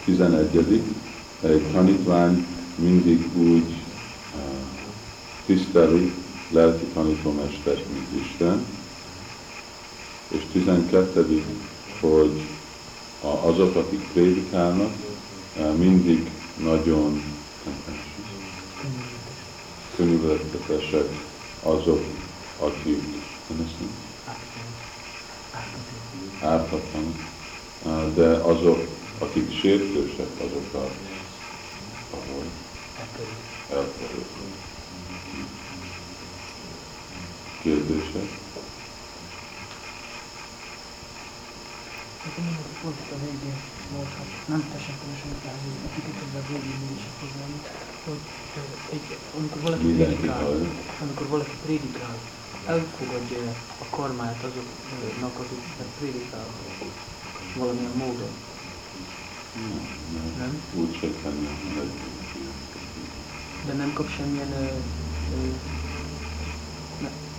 [0.04, 0.82] 11.
[1.40, 3.82] Egy tanítvány mindig úgy
[5.46, 6.12] tiszteli
[6.50, 8.66] lelki tanítómestert, mint Isten,
[10.28, 11.44] és 12.
[12.10, 12.40] hogy
[13.20, 14.92] azok, akik prédikálnak,
[15.76, 17.22] mindig nagyon
[19.96, 21.08] könyörületesek
[21.62, 22.04] azok,
[22.58, 23.02] akik
[26.40, 27.16] ártatlanak,
[28.14, 28.86] de azok,
[29.18, 30.90] akik sértősek, azok a,
[32.10, 32.44] ahol
[33.70, 34.62] elkerülnek.
[37.62, 38.43] Kérdések?
[42.80, 43.54] Pont a végén
[43.92, 44.14] volt,
[44.48, 47.52] nem pontosan utáni, akiket ezzel a végén mégis hozzám,
[48.04, 48.18] hogy
[48.90, 50.56] egy, amikor valaki prédikál,
[51.02, 52.16] amikor valaki prédikál,
[52.66, 53.38] elfogadja
[53.78, 56.46] a karmát azoknak, akiknek prédikál
[57.56, 58.32] valamilyen módon.
[59.54, 59.70] Nem,
[60.12, 60.34] nem.
[60.38, 60.62] Nem?
[60.74, 61.36] Úgy se nem
[63.66, 64.66] De nem kap semmilyen ö, ö,
[65.36, 65.83] ne,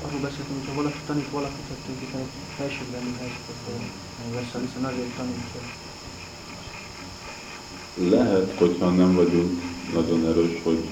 [0.06, 3.60] arról beszéltünk, hogyha valaki tanít valakit, hogy tulajdonképpen egy felsőbbrendű helyzetet
[4.34, 5.74] veszel, hiszen azért.
[8.16, 9.62] Lehet, hogyha nem vagyunk
[9.94, 10.90] nagyon erős, hogy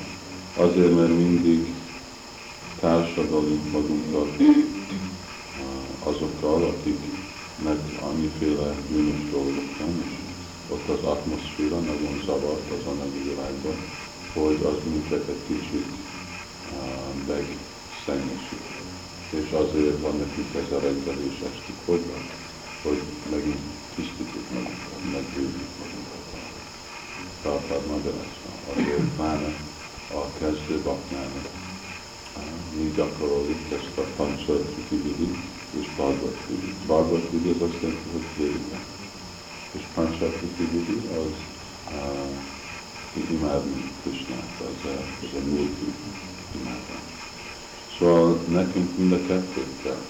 [0.56, 1.74] azért, mert mindig
[2.80, 4.30] társadalunk magunkat
[6.04, 10.16] azokkal, akiknek annyiféle bűnös dolgok van, és
[10.70, 13.76] ott az atmoszféra nagyon zavart az anyagi világban,
[14.34, 15.86] hogy az minket egy kicsit
[17.28, 18.83] megszennyesít.
[19.42, 22.24] És azért van nekünk ez a reggelés esti kodban,
[22.84, 23.64] hogy megint
[23.96, 26.24] tisztítjuk magunkat, megvédjük magunkat.
[27.42, 28.52] Tartad magyarázna.
[28.74, 29.52] Azért pláne
[30.20, 31.48] a kezdő baknának
[32.78, 34.84] mi gyakoroljuk ezt a pancsartri
[35.80, 36.38] és bhagavad
[36.86, 38.86] Bhagavad az azt jelenti, hogy prédikál
[39.74, 41.34] és Panchakritividi az
[43.16, 45.94] uh, imádni Krishnát, az a, az a múlti
[46.56, 47.13] imádás.
[47.98, 50.02] Szóval nekünk mind a kettőt kell.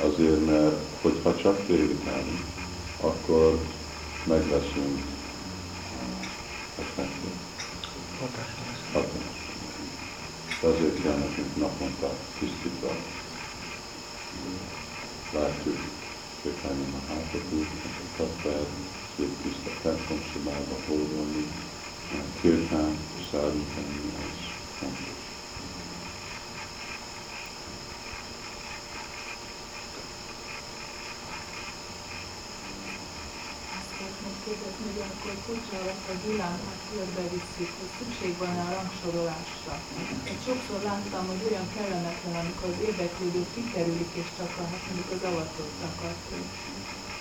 [0.00, 2.44] Azért, mert hogyha csak prédikálunk,
[3.00, 3.58] akkor
[4.24, 5.02] meg leszünk
[6.78, 7.30] effektív.
[8.20, 8.52] Hatás.
[10.62, 12.96] Azért kell nekünk naponta tisztítva.
[15.32, 15.78] Látjuk,
[16.42, 17.64] Chaitanya Mahaprabhu,
[18.16, 18.66] Tattvár,
[19.16, 21.46] szép tiszta templomszobába hódolni,
[22.40, 22.96] kirtán,
[23.30, 24.46] szállítani, az
[24.78, 25.11] fontos.
[35.32, 39.74] Hogy amikor kulcsolat a gyulámát körbe viszik, hogy szükség van a rangsorolásra.
[40.30, 45.10] Én sokszor láttam, hogy olyan kellemetlen, amikor az érdeklődők kikerülik, és csak a, hát mondjuk
[45.16, 46.20] az avatottakat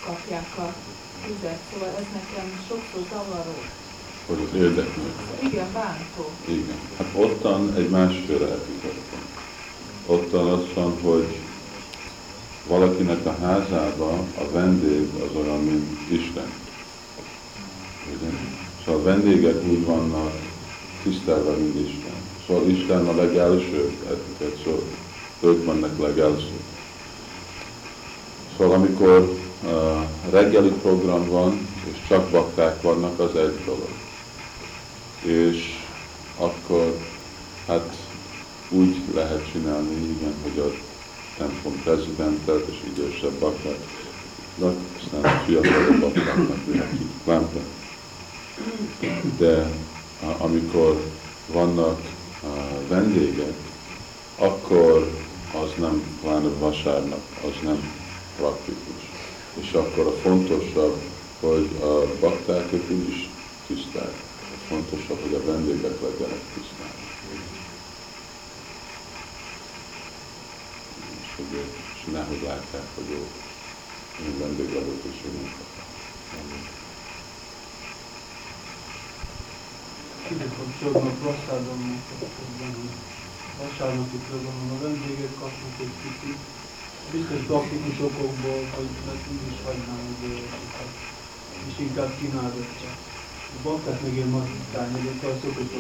[0.08, 0.68] kapják a
[1.24, 1.62] tüzet.
[1.70, 3.58] Szóval ez nekem sokszor zavaró.
[4.28, 5.24] Hogy az érdeklődő.
[5.48, 6.26] Igen, bántó.
[6.58, 6.80] Igen.
[6.98, 9.26] Hát ottan egy másféle epizód van.
[10.16, 11.30] Ottan az van, hogy
[12.68, 14.12] valakinek a házába
[14.44, 15.88] a vendég az olyan, mint
[16.20, 16.50] Isten
[18.18, 18.30] Ugye?
[18.86, 20.32] Szóval a vendégek úgy vannak
[21.04, 22.14] tisztelve, mint Isten.
[22.48, 24.84] Szóval Isten a legelső etiket, szóval
[25.40, 26.60] ők vannak legelső.
[28.58, 29.72] Szóval amikor uh,
[30.30, 33.90] reggeli program van, és csak bakták vannak, az egy dolog.
[35.22, 35.80] És
[36.38, 36.98] akkor
[37.68, 37.96] hát
[38.70, 40.72] úgy lehet csinálni, igen, hogy a
[41.38, 43.78] templom prezidentet és idősebb bakták,
[45.02, 46.58] aztán a fiatalabb baktáknak
[47.26, 47.81] lámpát
[49.38, 49.72] de
[50.38, 51.12] amikor
[51.48, 52.02] vannak
[52.88, 53.54] vendégek,
[54.36, 55.12] akkor
[55.54, 57.94] az nem, pláne vasárnap, az nem
[58.38, 59.10] praktikus.
[59.54, 61.02] És akkor a fontosabb,
[61.40, 63.30] hogy a bakták ők úgyis
[63.68, 64.14] tiszták.
[64.68, 67.10] Fontosabb, hogy a vendégek legyenek tiszták.
[71.36, 73.22] hogy ők, és nehogy látják, hogy ő,
[74.26, 75.52] ő vendégladót és ő nem
[80.32, 82.96] Ide kapcsolatban a prostádonnak kapcsolatban, hogy
[83.60, 86.40] vasárnapi programon a vendégek kapnak egy kicsit,
[87.14, 90.24] biztos praktikus okokból, hogy mert úgy is hagynám, hogy
[91.68, 92.96] és inkább kínálod csak.
[93.56, 95.72] A bankát meg én magítálni, de a szokott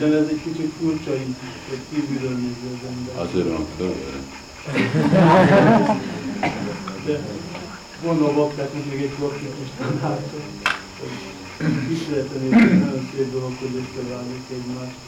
[0.00, 1.36] de ez egy kicsit furcsa így,
[1.68, 3.14] hogy kívülről nézi az ember.
[3.24, 4.14] Azért van kövér.
[7.06, 7.14] De
[8.04, 10.44] gondolom, baktáknak még egy praktikus tanácsot,
[11.62, 12.42] hogy tiszteleten
[12.86, 15.00] nagyon szép dolog, hogy összeválik egymást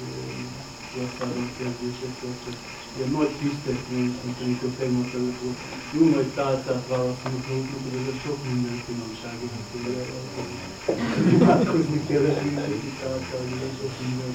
[0.98, 2.56] lasztáron kérdésekkel, csak
[2.96, 5.60] ilyen nagy tiszteknél, mint amikor tegnap előtt volt,
[5.96, 7.44] jó nagy tálcát választunk
[7.84, 12.26] hogy ez sok minden finomságot, hogy imádkozni kell,
[12.72, 14.32] hogy tálcát, hogy sok minden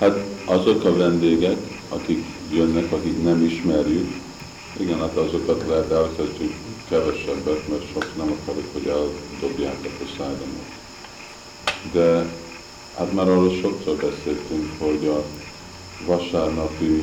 [0.00, 1.58] Hát azok a vendégek,
[1.88, 4.10] akik jönnek, akik nem ismerjük,
[4.76, 6.54] igen, hát azokat lehet elkezdjük
[6.88, 10.79] kevesebbet, mert sok nem akarok, hogy eldobják a szájdamat.
[11.92, 12.26] De
[12.96, 15.24] hát már arról sokszor beszéltünk, hogy a
[16.06, 17.02] vasárnapi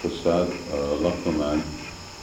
[0.00, 1.62] faszád, a lakomány,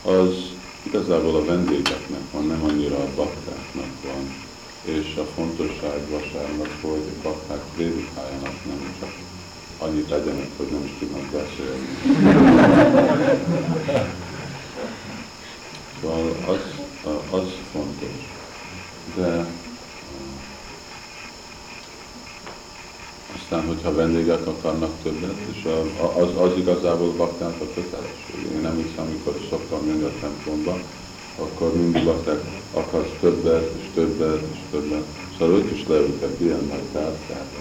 [0.03, 4.43] az igazából a vendégeknek van, nem annyira a baktáknak van.
[4.83, 9.13] És a fontosság vasárnap, hogy a bakták prédikáljanak, nem csak
[9.77, 11.87] annyit legyenek, hogy nem is tudnak beszélni.
[16.01, 16.59] Szóval az,
[17.29, 18.09] az fontos.
[19.15, 19.45] De
[23.45, 25.67] aztán, hogyha vendégek akarnak többet, és
[26.15, 28.51] az, az igazából baktának a kötelesség.
[28.55, 30.79] Én nem hiszem, amikor szoktam jönni a templomba,
[31.35, 32.41] akkor mindig bakták
[32.73, 35.03] akarsz többet, és többet, és többet.
[35.37, 37.51] Szóval ők is leültek ilyen nagy tárcát.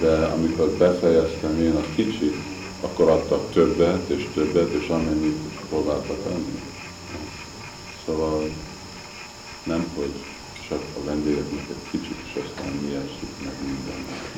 [0.00, 2.36] De amikor befejeztem én a kicsit,
[2.80, 5.38] akkor adtak többet, és többet, és amennyit
[5.68, 6.62] próbáltak adni.
[8.06, 8.50] Szóval
[9.64, 10.12] nem, hogy
[10.68, 12.92] csak a vendégeknek egy kicsit, és aztán mi
[13.44, 14.30] meg minden.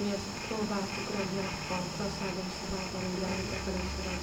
[0.00, 4.16] mi ezt próbáltuk reggel a praszádok szobában, ugye említek először a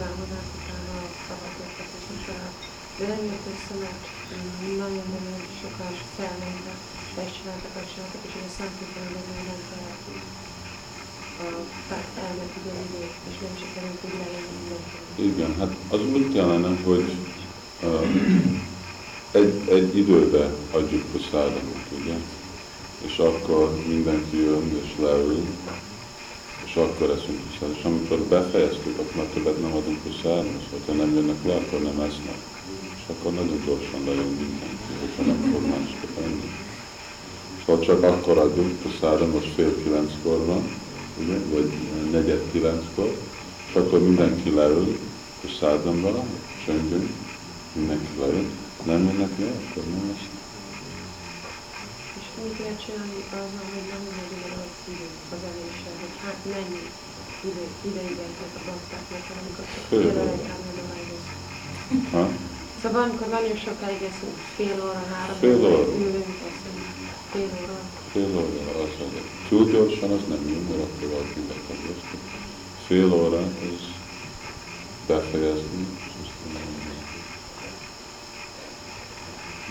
[0.00, 2.56] rámadás utána a szabadértetés sorát.
[2.98, 4.04] De nem jött össze, mert
[4.82, 6.78] nagyon-nagyon sokan felmentek,
[7.14, 9.60] be is csináltak, azt csináltak, és ugye Szentpéteren az nem
[11.42, 11.58] a
[12.24, 14.78] elment idő idő, és nem sikerült úgy lejönni.
[15.30, 17.08] Igen, hát az úgy kellene, hogy
[17.88, 18.06] uh,
[19.40, 20.44] egy, egy időbe
[20.78, 22.16] adjuk a szádatot, ugye?
[23.04, 25.44] És akkor mindenki jön és leül,
[26.64, 27.72] és akkor eszünk vissza.
[27.78, 31.82] És amikor befejeztük, akkor már többet nem adunk vissza, és ha nem jönnek le, akkor
[31.82, 32.40] nem esznek.
[32.96, 36.50] És akkor nagyon gyorsan lejön mindenki, hogyha nem fog másképp enni.
[37.58, 40.68] És ha csak akkor adunk a szára, most fél kilenckor van,
[41.22, 41.72] ugye, vagy
[42.10, 43.16] negyed kilenckor,
[43.68, 44.98] és akkor mindenki leül
[45.44, 46.24] a szádamra,
[46.64, 47.10] csöngünk,
[47.72, 48.50] mindenki leül,
[48.84, 50.35] nem jönnek le, akkor nem esznek
[52.44, 54.02] mit lehet csinálni azzal, hogy nem
[54.46, 56.82] oda az idő az elésre, hogy hát mennyi
[57.48, 60.34] idő, ideig értek a baktáknak, amikor fél óra
[62.14, 62.24] Ha?
[62.82, 65.80] Szóval amikor nagyon sokáig eszünk, fél óra, három fél óra.
[66.04, 66.80] ülünk, eszünk,
[67.32, 67.78] fél óra.
[68.12, 69.26] Fél óra, az az.
[69.48, 71.94] Túl gyorsan az nem jó, mert akkor valaki megkapja.
[72.86, 73.82] Fél óra, ez
[75.06, 75.84] befejezni,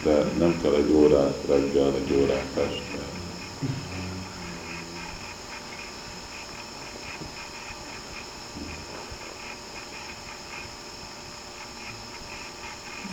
[0.06, 3.02] de nem kell egy órát reggel, egy órát este.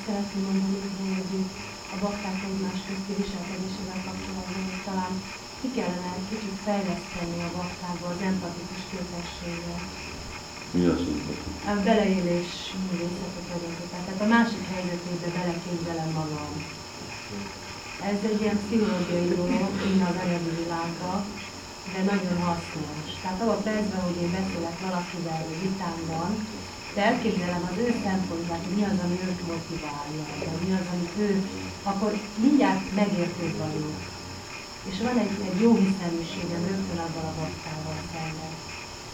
[0.06, 0.78] Szeretném mondani,
[1.18, 1.44] hogy
[1.94, 5.14] a bakták egymás közti viselkedésével kapcsolatban talán
[5.60, 9.84] ki kellene egy kicsit fejleszteni a baktákba az empatikus képességet.
[10.76, 11.62] Mi az empatikus?
[11.72, 12.52] A beleélés
[12.84, 14.02] művészetet tulajdonképpen.
[14.06, 16.52] Tehát a másik helyzetébe beleképzelem magam
[18.10, 21.12] ez egy ilyen pszichológiai dolog, én az anyagi világba,
[21.92, 23.06] de nagyon hasznos.
[23.22, 26.30] Tehát abban a percben, hogy én beszélek valakivel vitámban,
[26.94, 31.14] de elképzelem az ő szempontját, hogy mi az, ami őt motiválja, vagy mi az, amit
[31.26, 31.30] ő,
[31.90, 32.10] akkor
[32.44, 33.98] mindjárt megértő vagyok.
[34.90, 38.52] És van egy, egy jó hiszeműségem rögtön azzal a baktával szemben.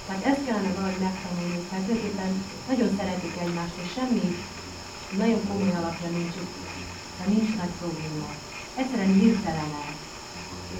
[0.06, 2.32] Tehát ezt kellene valahogy megtanulni, mert tulajdonképpen
[2.70, 4.26] nagyon szeretik egymást, és semmi
[5.22, 6.36] nagyon komoly alapja nincs,
[7.18, 8.28] de nincs nagy probléma
[8.80, 9.96] egyszerűen hirtelenek.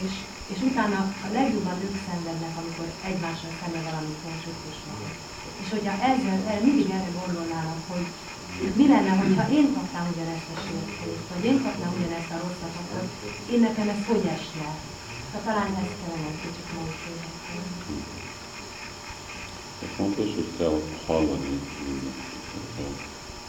[0.05, 0.15] És,
[0.53, 5.01] és utána a legjobban ők szenvednek, amikor egymással szemben valami konfliktus van.
[5.63, 8.07] És hogyha ezzel, erre mindig erre gondolnának, hogy
[8.77, 13.03] Mi lenne, hogyha én kaptam ugyanezt a sértést, vagy én kaptam ugyanezt a rosszat, akkor
[13.53, 14.69] én nekem ez hogy esne?
[15.33, 17.99] Ha talán ezt kellene egy kicsit megkérdezni.
[19.97, 22.37] Fontos, hogy kell hallani mindenkit.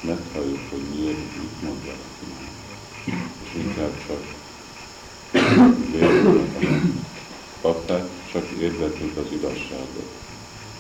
[0.01, 2.48] Meghalljuk, hogy miért mit mond valaki.
[3.55, 4.37] Inkább csak
[7.61, 10.09] Bakták csak érdeklik az igazságot.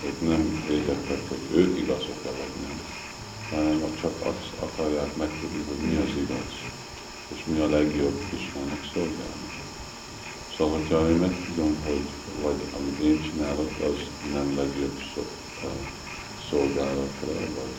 [0.05, 2.79] Ők nem érdeklik, hogy ők igazok-e vagy nem,
[3.49, 6.53] hanem csak azt akarják megtudni, hogy mi az igaz,
[7.35, 9.49] és mi a legjobb Istennek szolgálni.
[10.57, 12.05] Szóval, hogyha én megtudom, hogy
[12.41, 13.97] vagy amit én csinálok, az
[14.33, 15.01] nem legjobb
[16.49, 17.75] szolgálatra, vagy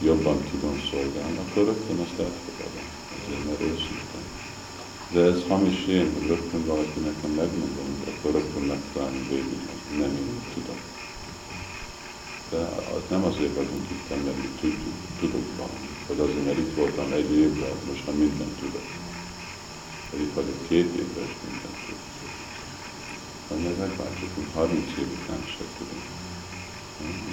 [0.00, 2.83] jobban tudom szolgálni, akkor rögtön azt elfogadom.
[3.28, 4.24] Mert őszintén.
[5.10, 10.12] De ez hamis én, hogy rögtön valaki nekem megmondom, akkor rögtön megtalálni végül, hogy nem
[10.22, 10.80] én tudok.
[12.50, 12.56] De
[12.96, 17.12] az nem azért vagyunk itt, mert mi tudjuk, tudok valamit, vagy azért, mert itt voltam
[17.12, 18.86] egy évvel, most már mindent tudok.
[20.10, 22.08] Vagy itt vagyok két évvel, és mindent tudok.
[23.48, 26.06] Hanem megváltjuk, hogy 30 év után se tudunk.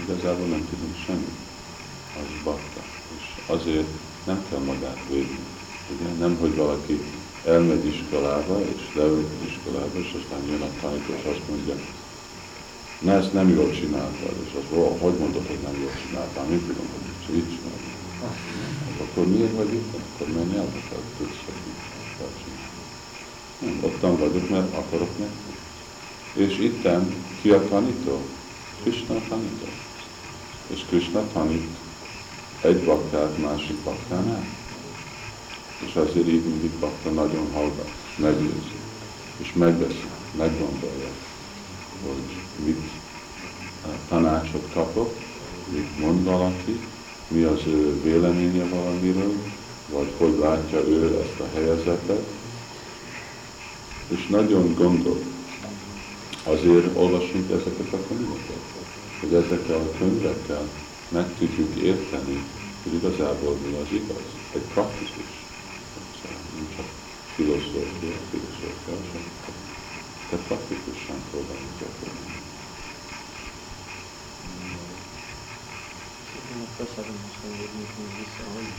[0.04, 1.40] Igazából nem tudunk semmit.
[2.20, 2.82] Az bakta.
[3.18, 3.88] És azért
[4.26, 5.46] nem kell magát védni.
[5.92, 6.10] Ugye?
[6.20, 7.02] Nem, hogy valaki
[7.46, 11.76] elmegy iskolába, és leül iskolába, és aztán jön a tanító, és azt mondja,
[13.00, 16.60] na ezt nem jól csináltad, és az, ó, hogy mondod, hogy nem jól csináltál, mit
[16.60, 17.90] tudom, hogy így, így csinálni.
[19.02, 19.94] Akkor miért vagy itt?
[19.94, 22.62] Akkor menj el, hogy tudsz, hogy így csinálni.
[23.60, 25.52] Nem, ottan vagyok, mert akarok neki.
[26.34, 28.22] És itten ki a tanító?
[28.82, 29.66] Krishna tanító.
[30.68, 31.68] És Krishna tanít
[32.62, 34.46] egy baktát másik baktánál.
[35.86, 38.76] És azért így mindig bakta nagyon hallgat, megnézi,
[39.38, 40.06] és megveszi,
[40.38, 41.10] meggondolja,
[42.06, 42.90] hogy mit
[43.86, 45.16] eh, tanácsot kapok,
[45.74, 46.80] mit mond valaki,
[47.28, 49.34] mi az ő véleménye valamiről,
[49.90, 52.28] vagy hogy látja ő ezt a helyezetet,
[54.08, 55.20] és nagyon gondol.
[56.44, 58.62] Azért olvasunk ezeket a könyveket,
[59.20, 60.70] hogy ezekkel a könyvekkel
[61.10, 62.44] meg tudjuk érteni,
[62.84, 64.24] hogy igazából mi az igaz.
[64.54, 65.42] Egy praktikus
[67.36, 68.96] filozófia, filozófia,
[70.30, 72.40] de praktikusan próbálunk gyakorolni.
[76.30, 78.70] Szerintem a praszádomhoz kanyarodnék még vissza, hogy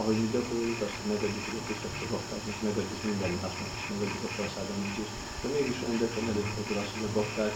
[0.00, 4.24] ahogy mi gyakoroljuk, azt, hogy megadjuk a kisebb bakták, és megadjuk minden másnak, és megadjuk
[4.28, 5.10] a praszádomnak is.
[5.42, 7.54] De mégis olyan gyakran előfordul az, hogy a bakták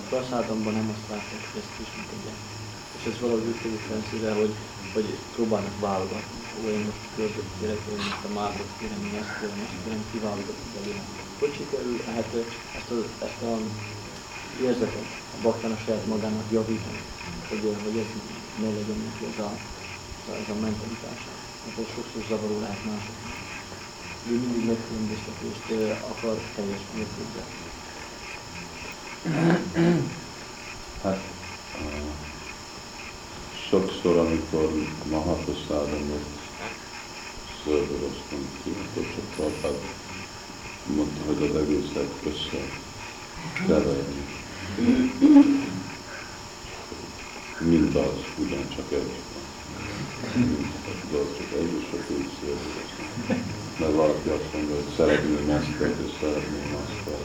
[0.00, 2.40] a praszádomban nem azt látják, hogy ezt is tudják.
[2.96, 4.54] És ez valahogy úgy kerül hogy,
[4.94, 7.02] hogy próbálnak válogatni én most
[7.60, 11.02] kérek, én most a mágot kérem, én ezt kérem, ezt kérem, kiválogatok belőle.
[11.38, 12.30] Hogy sikerül hát
[12.78, 13.52] ezt a, ezt a
[14.62, 17.02] érzetet a baktán a saját magának javítani,
[17.48, 18.10] hogy, hogy ez
[18.62, 19.50] ne legyen neki ez a,
[20.42, 21.32] ez a mentalitása.
[21.64, 23.36] Mert ez sokszor zavaró lehet másoknak.
[24.30, 25.66] Ő mindig megkülönböztetést
[26.12, 27.48] akar teljes mértékben.
[31.02, 31.20] Hát,
[33.68, 34.72] sokszor, amikor
[35.10, 36.37] Mahaprasádon jött
[37.64, 39.80] akkor csak Prabhát
[40.96, 42.60] mondta, hogy az egészet össze
[43.66, 44.24] keverni.
[47.58, 49.12] Mind az, ugyancsak egy.
[51.10, 51.86] De az csak egy, és
[52.16, 53.44] úgy szöldöröztünk.
[53.78, 57.16] Mert valaki azt mondja, hogy szeretném ezt, és szeretném azt.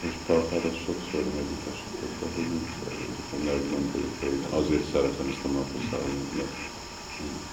[0.00, 6.32] És Prabhát az sokszor megutasította, hogy szöldöröztünk, hogy meggondoljuk, hogy azért szeretem ezt a naposzállót,
[6.36, 6.73] mert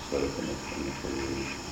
[0.10, 1.72] szeretem ezt a jövőt.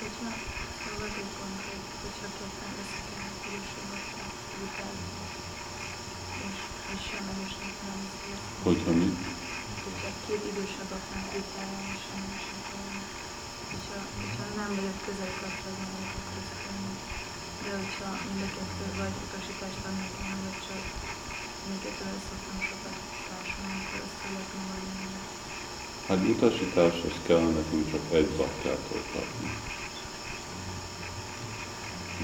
[0.00, 0.30] Hogyha
[0.98, 5.12] valaki konkrét hogyha ketten összekelnek idősebbeknek vitázni,
[6.46, 6.58] és,
[6.94, 8.38] és semlegesnek nem szél.
[8.68, 9.08] Hogyha mi?
[9.84, 12.86] Hogyha két idősebbeknek vitája, és semlegesnek nem
[13.70, 16.92] hogyha, hogyha nem vagyok közel kapcsolatban, akkor összekelni.
[17.64, 20.84] De hogyha mind a kettő vagy utasítást adnak én, vagy csak
[21.64, 25.00] mind a kettővel szoktam sokat társulni, akkor össze lehet magadni.
[26.10, 29.50] Hát utasítás, az kell nekünk csak egy baktától kapni.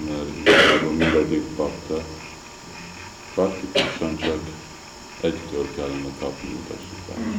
[0.09, 2.05] Mert igazából mindegyik bakta
[3.35, 4.41] praktikusan csak
[5.21, 7.39] egytől kellene kapni utasítást.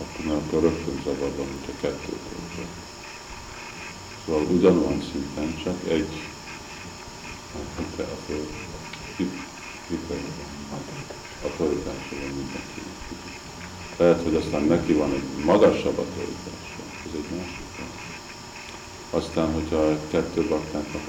[0.00, 2.68] Akkor, mert akkor rögtön zavarban, hogyha kettőtől csak.
[4.24, 6.08] Szóval ugyanolyan szinten csak egy
[7.76, 8.46] hite, akkor
[11.42, 12.96] autoritása van mindenkinek.
[14.06, 17.64] Lehet, hogy aztán neki van egy magasabb autoritása, ez egy másik.
[19.10, 21.02] Aztán, hogyha kettő baktáknak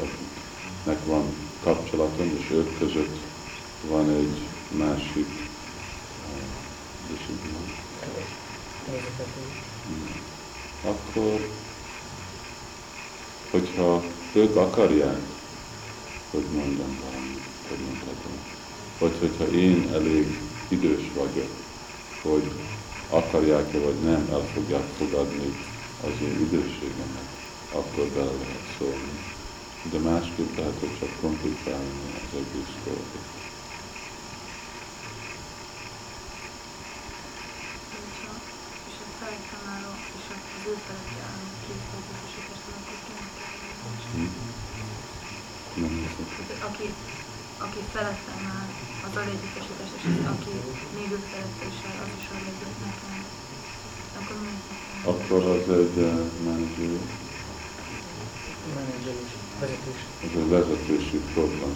[0.86, 1.24] nek van
[1.64, 3.16] kapcsolatom, és ők között
[3.90, 4.38] van egy
[4.78, 5.28] másik,
[7.14, 7.76] és így van.
[10.94, 11.50] Akkor,
[13.52, 15.22] hogyha ők akarják,
[16.32, 18.38] hogy mondjam valamit, hogy mondhatom,
[19.00, 21.50] vagy hogyha én elég idős vagyok,
[22.22, 22.52] hogy
[23.10, 25.66] akarják-e vagy nem, el fogják fogadni
[26.04, 27.30] az én időségemet,
[27.72, 29.36] akkor bele lehet szólni.
[29.92, 33.26] De másképp lehet, hogy csak komplikálni az egész dolgot.
[46.68, 46.94] Aki,
[47.58, 48.70] aki felettem áll,
[49.10, 50.04] az alégyutasítás, és
[50.34, 50.52] aki
[50.96, 53.26] még ő felette is az is ad egyet nekem.
[54.20, 54.56] Akkor mi?
[55.12, 57.00] Akkor az egy uh, menedzser,
[58.76, 60.00] menedzselés, vezetés.
[60.50, 61.76] az egy vezetési program.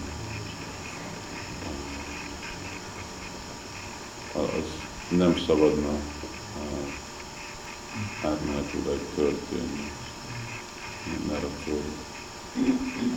[4.33, 4.63] Az
[5.09, 5.99] nem szabadna
[8.23, 9.91] átmenetileg történni,
[11.27, 11.81] mert akkor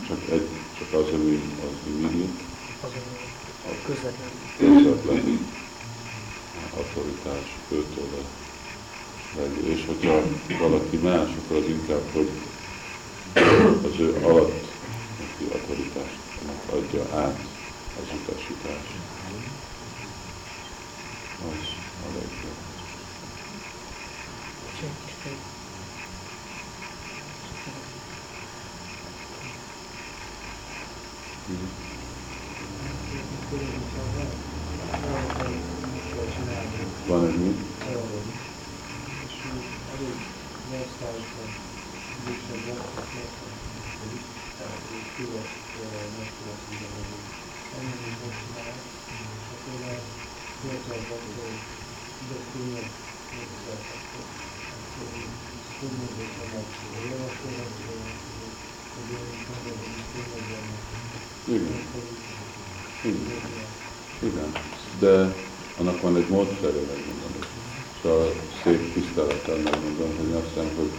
[0.07, 0.47] csak, egy,
[0.77, 1.91] csak az, ami az
[2.81, 3.01] Azon
[3.65, 5.39] a közvetlen közvetlen
[6.77, 8.07] autoritás őtől
[9.37, 9.63] legyen.
[9.63, 10.21] És hogyha
[10.59, 12.29] valaki más, akkor az inkább, hogy
[13.83, 14.74] az ő alatt
[15.25, 16.19] neki autoritást
[16.71, 17.39] adja át
[18.01, 18.93] az utasítást.
[21.41, 21.67] Az
[22.03, 22.59] a legjobb.
[24.73, 25.39] és egy kis pedig.
[61.47, 61.75] Igen.
[63.03, 63.41] Igen.
[64.21, 64.51] Igen.
[64.99, 65.35] De
[65.77, 67.31] annak van egy módszerű, megmondom.
[68.01, 68.33] Szóval
[68.63, 70.91] szép tisztelettel megmondom, hogy azt hiszem, hogy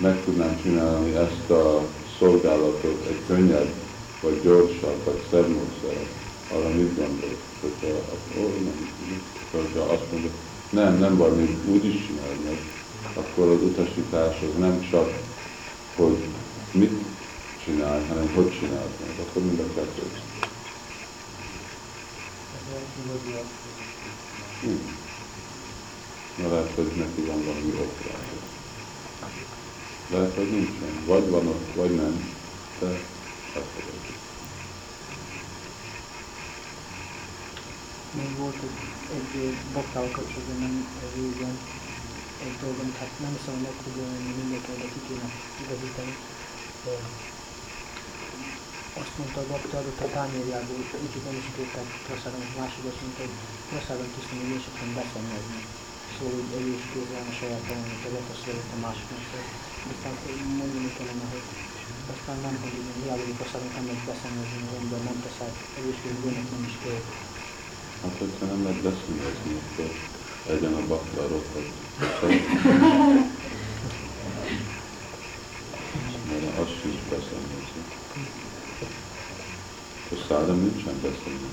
[0.00, 1.86] meg tudnám csinálni ezt a
[2.18, 3.72] szolgálatot egy könnyebb,
[4.20, 6.06] vagy gyorsabb, vagy szebb módszer.
[6.52, 7.40] Arra mit gondolok?
[7.60, 7.86] Hogyha,
[8.38, 8.90] ó, nem,
[9.50, 10.30] hogyha azt mondja,
[10.70, 12.58] nem, nem még úgy is csinálj meg,
[13.14, 15.10] akkor az utasítás az nem csak,
[15.96, 16.24] hogy
[16.72, 16.92] mit
[17.64, 20.20] csinálj, hanem hogy csináld meg, akkor mind a kettőt.
[24.60, 24.96] Hmm.
[26.42, 27.96] Na lehet, hogy neki van valami ok.
[30.10, 31.04] Lehet, hogy nincsen.
[31.06, 32.34] Vagy van ott, vagy nem.
[32.78, 32.86] De
[33.54, 34.16] elfogadjuk.
[38.10, 41.58] Még volt egy, egy baktával kapcsolatban nem régen
[42.44, 45.28] egy dolog, amit hát nem hiszem, hogy meg fog jönni mindenki, de ki kéne
[45.64, 46.14] igazítani.
[49.02, 53.20] Azt mondta a bakta adott a tányérjából, kicsit nem is tudták praszáron, másik azt mondta,
[53.24, 53.36] hogy
[53.70, 55.60] praszáron tisztán, hogy és aztán beszennyezni.
[56.14, 57.64] Szóval, hogy is kézzel a saját
[58.02, 59.24] kellett, azt mondta a másiknak,
[59.94, 60.14] aztán
[60.60, 61.46] mondani kellene, hogy
[62.14, 66.48] aztán nem, hogy hiába, hogy praszáron nem lehet beszennyezni, az ember nem tesz át, egészségügynek
[66.54, 67.02] nem is kell.
[68.02, 69.88] Hát, hogyha nem lehet beszélni, akkor
[70.50, 71.66] legyen a bakta rokat.
[76.28, 77.54] Mert az sincs beszélni.
[80.14, 81.48] A szádam nincsen beszélni.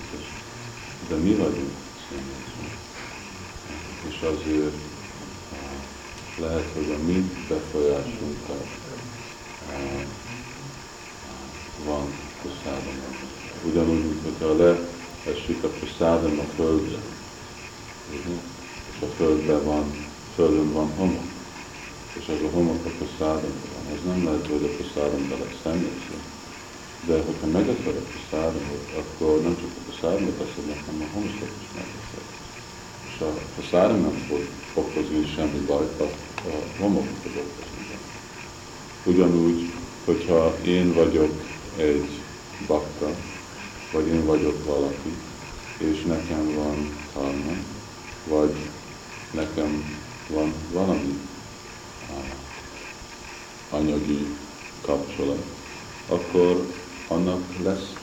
[1.08, 2.36] De mi vagyunk beszélni.
[4.10, 4.93] És azért
[6.40, 8.66] lehet, hogy a mi befolyásunkat
[9.70, 10.06] ah,
[11.86, 12.14] van
[13.66, 16.98] ugyanúgy, mint hogyha leesik a prasádam a földre,
[18.92, 21.32] és a földben van, földön van homok,
[22.20, 26.20] és az a homok a prasádamban van, az nem lehet, hogy a prasádamban lesz szennyezve.
[27.06, 31.70] De hogyha megeszed a prasádamot, akkor nem csak a prasádamot eszed, hanem a homokot is
[31.76, 32.43] megeszed.
[33.14, 36.04] És a prasádam nem fog okozni semmi bajt, a,
[36.48, 37.98] a homok fog okozni.
[39.04, 39.74] Ugyanúgy,
[40.06, 41.42] hogyha én vagyok
[41.78, 42.10] egy
[42.68, 43.10] bakta,
[43.92, 45.14] vagy én vagyok valaki,
[45.78, 47.54] és nekem van karma,
[48.28, 48.56] vagy
[49.32, 50.00] nekem
[50.30, 51.20] van valami
[53.74, 54.38] anyagi
[54.82, 55.44] kapcsolat,
[56.08, 56.74] akkor
[57.08, 57.94] annak lesz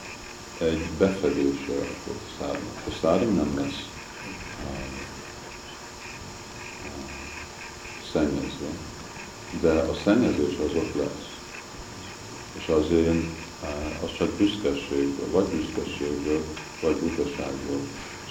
[0.57, 2.83] egy befedése a szárnak.
[2.87, 3.85] A szárny nem lesz
[4.63, 4.69] uh,
[6.85, 8.71] uh, szennyezve,
[9.61, 11.29] de a szennyezés az ott lesz.
[12.57, 13.23] És azért
[14.03, 16.43] az csak büszkeségből, vagy büszkeségből,
[16.81, 17.79] vagy butaságból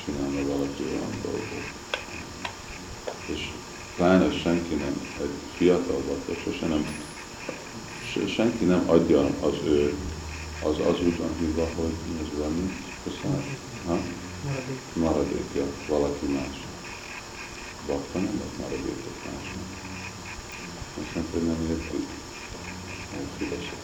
[0.04, 1.68] csinálna valaki olyan dolgot.
[3.26, 3.50] És
[3.96, 6.86] pláne senki nem, egy fiatal vagy, sose nem,
[8.26, 9.94] senki nem adja az ő,
[10.62, 12.72] az, az úgy van hívva, hogy mi az valami,
[13.04, 13.44] köszönöm,
[13.86, 13.98] ha?
[14.92, 16.66] Maradékja valaki más.
[17.86, 19.69] Bakta nem lehet maradékot másnak.
[20.98, 21.56] Azt mondta, hogy nem.
[23.12, 23.80] Nem filozofia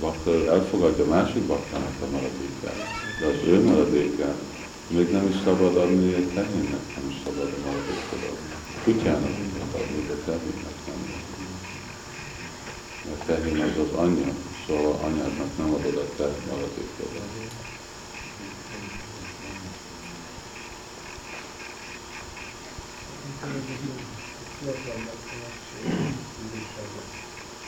[0.00, 2.80] bakta elfogadja másik baktának a maradékát,
[3.20, 4.38] de az ő maradékát
[4.88, 8.54] még nem is szabad adni egy tehénnek, nem is szabad a maradékot adni.
[8.84, 11.00] Kutyának nem adni, de tehénnek nem.
[13.04, 14.32] Mert tehén az az anyja,
[14.66, 17.45] szóval anyádnak nem adod a te maradékot.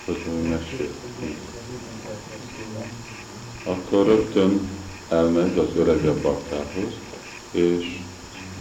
[0.05, 0.91] Hogy mesélj
[3.65, 4.69] akkor rögtön
[5.09, 6.93] elmegy az öregebb baktához,
[7.51, 8.01] és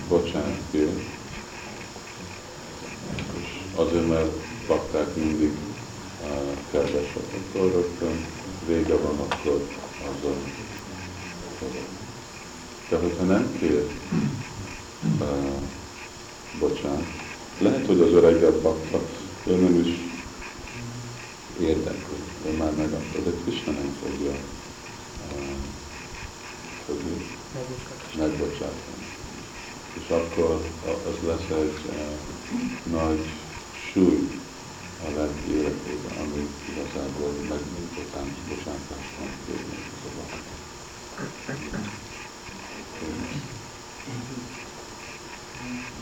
[0.09, 0.89] bocsánat kér.
[3.39, 4.31] És azért, mert
[4.67, 5.51] bakták mindig
[6.23, 6.29] uh,
[6.71, 8.25] kedvesek, akkor rögtön
[8.67, 9.67] vége van, akkor
[9.99, 10.27] a
[12.89, 13.85] De hogyha nem kér
[15.19, 15.61] uh,
[16.59, 17.05] bocsánat,
[17.59, 19.01] lehet, hogy az öregebb bakta,
[19.45, 19.95] ő nem is
[21.59, 22.17] érdekli,
[22.47, 24.31] ő már megadta, de Krishna nem fogja
[26.85, 27.25] fogni,
[28.17, 29.05] megbocsátani.
[29.93, 33.25] És akkor az lesz egy uh, nagy
[33.91, 34.29] súly
[35.05, 39.77] a lelki életében, ami igazából megbocsátás, bocsátást van kérni
[41.45, 41.57] Hát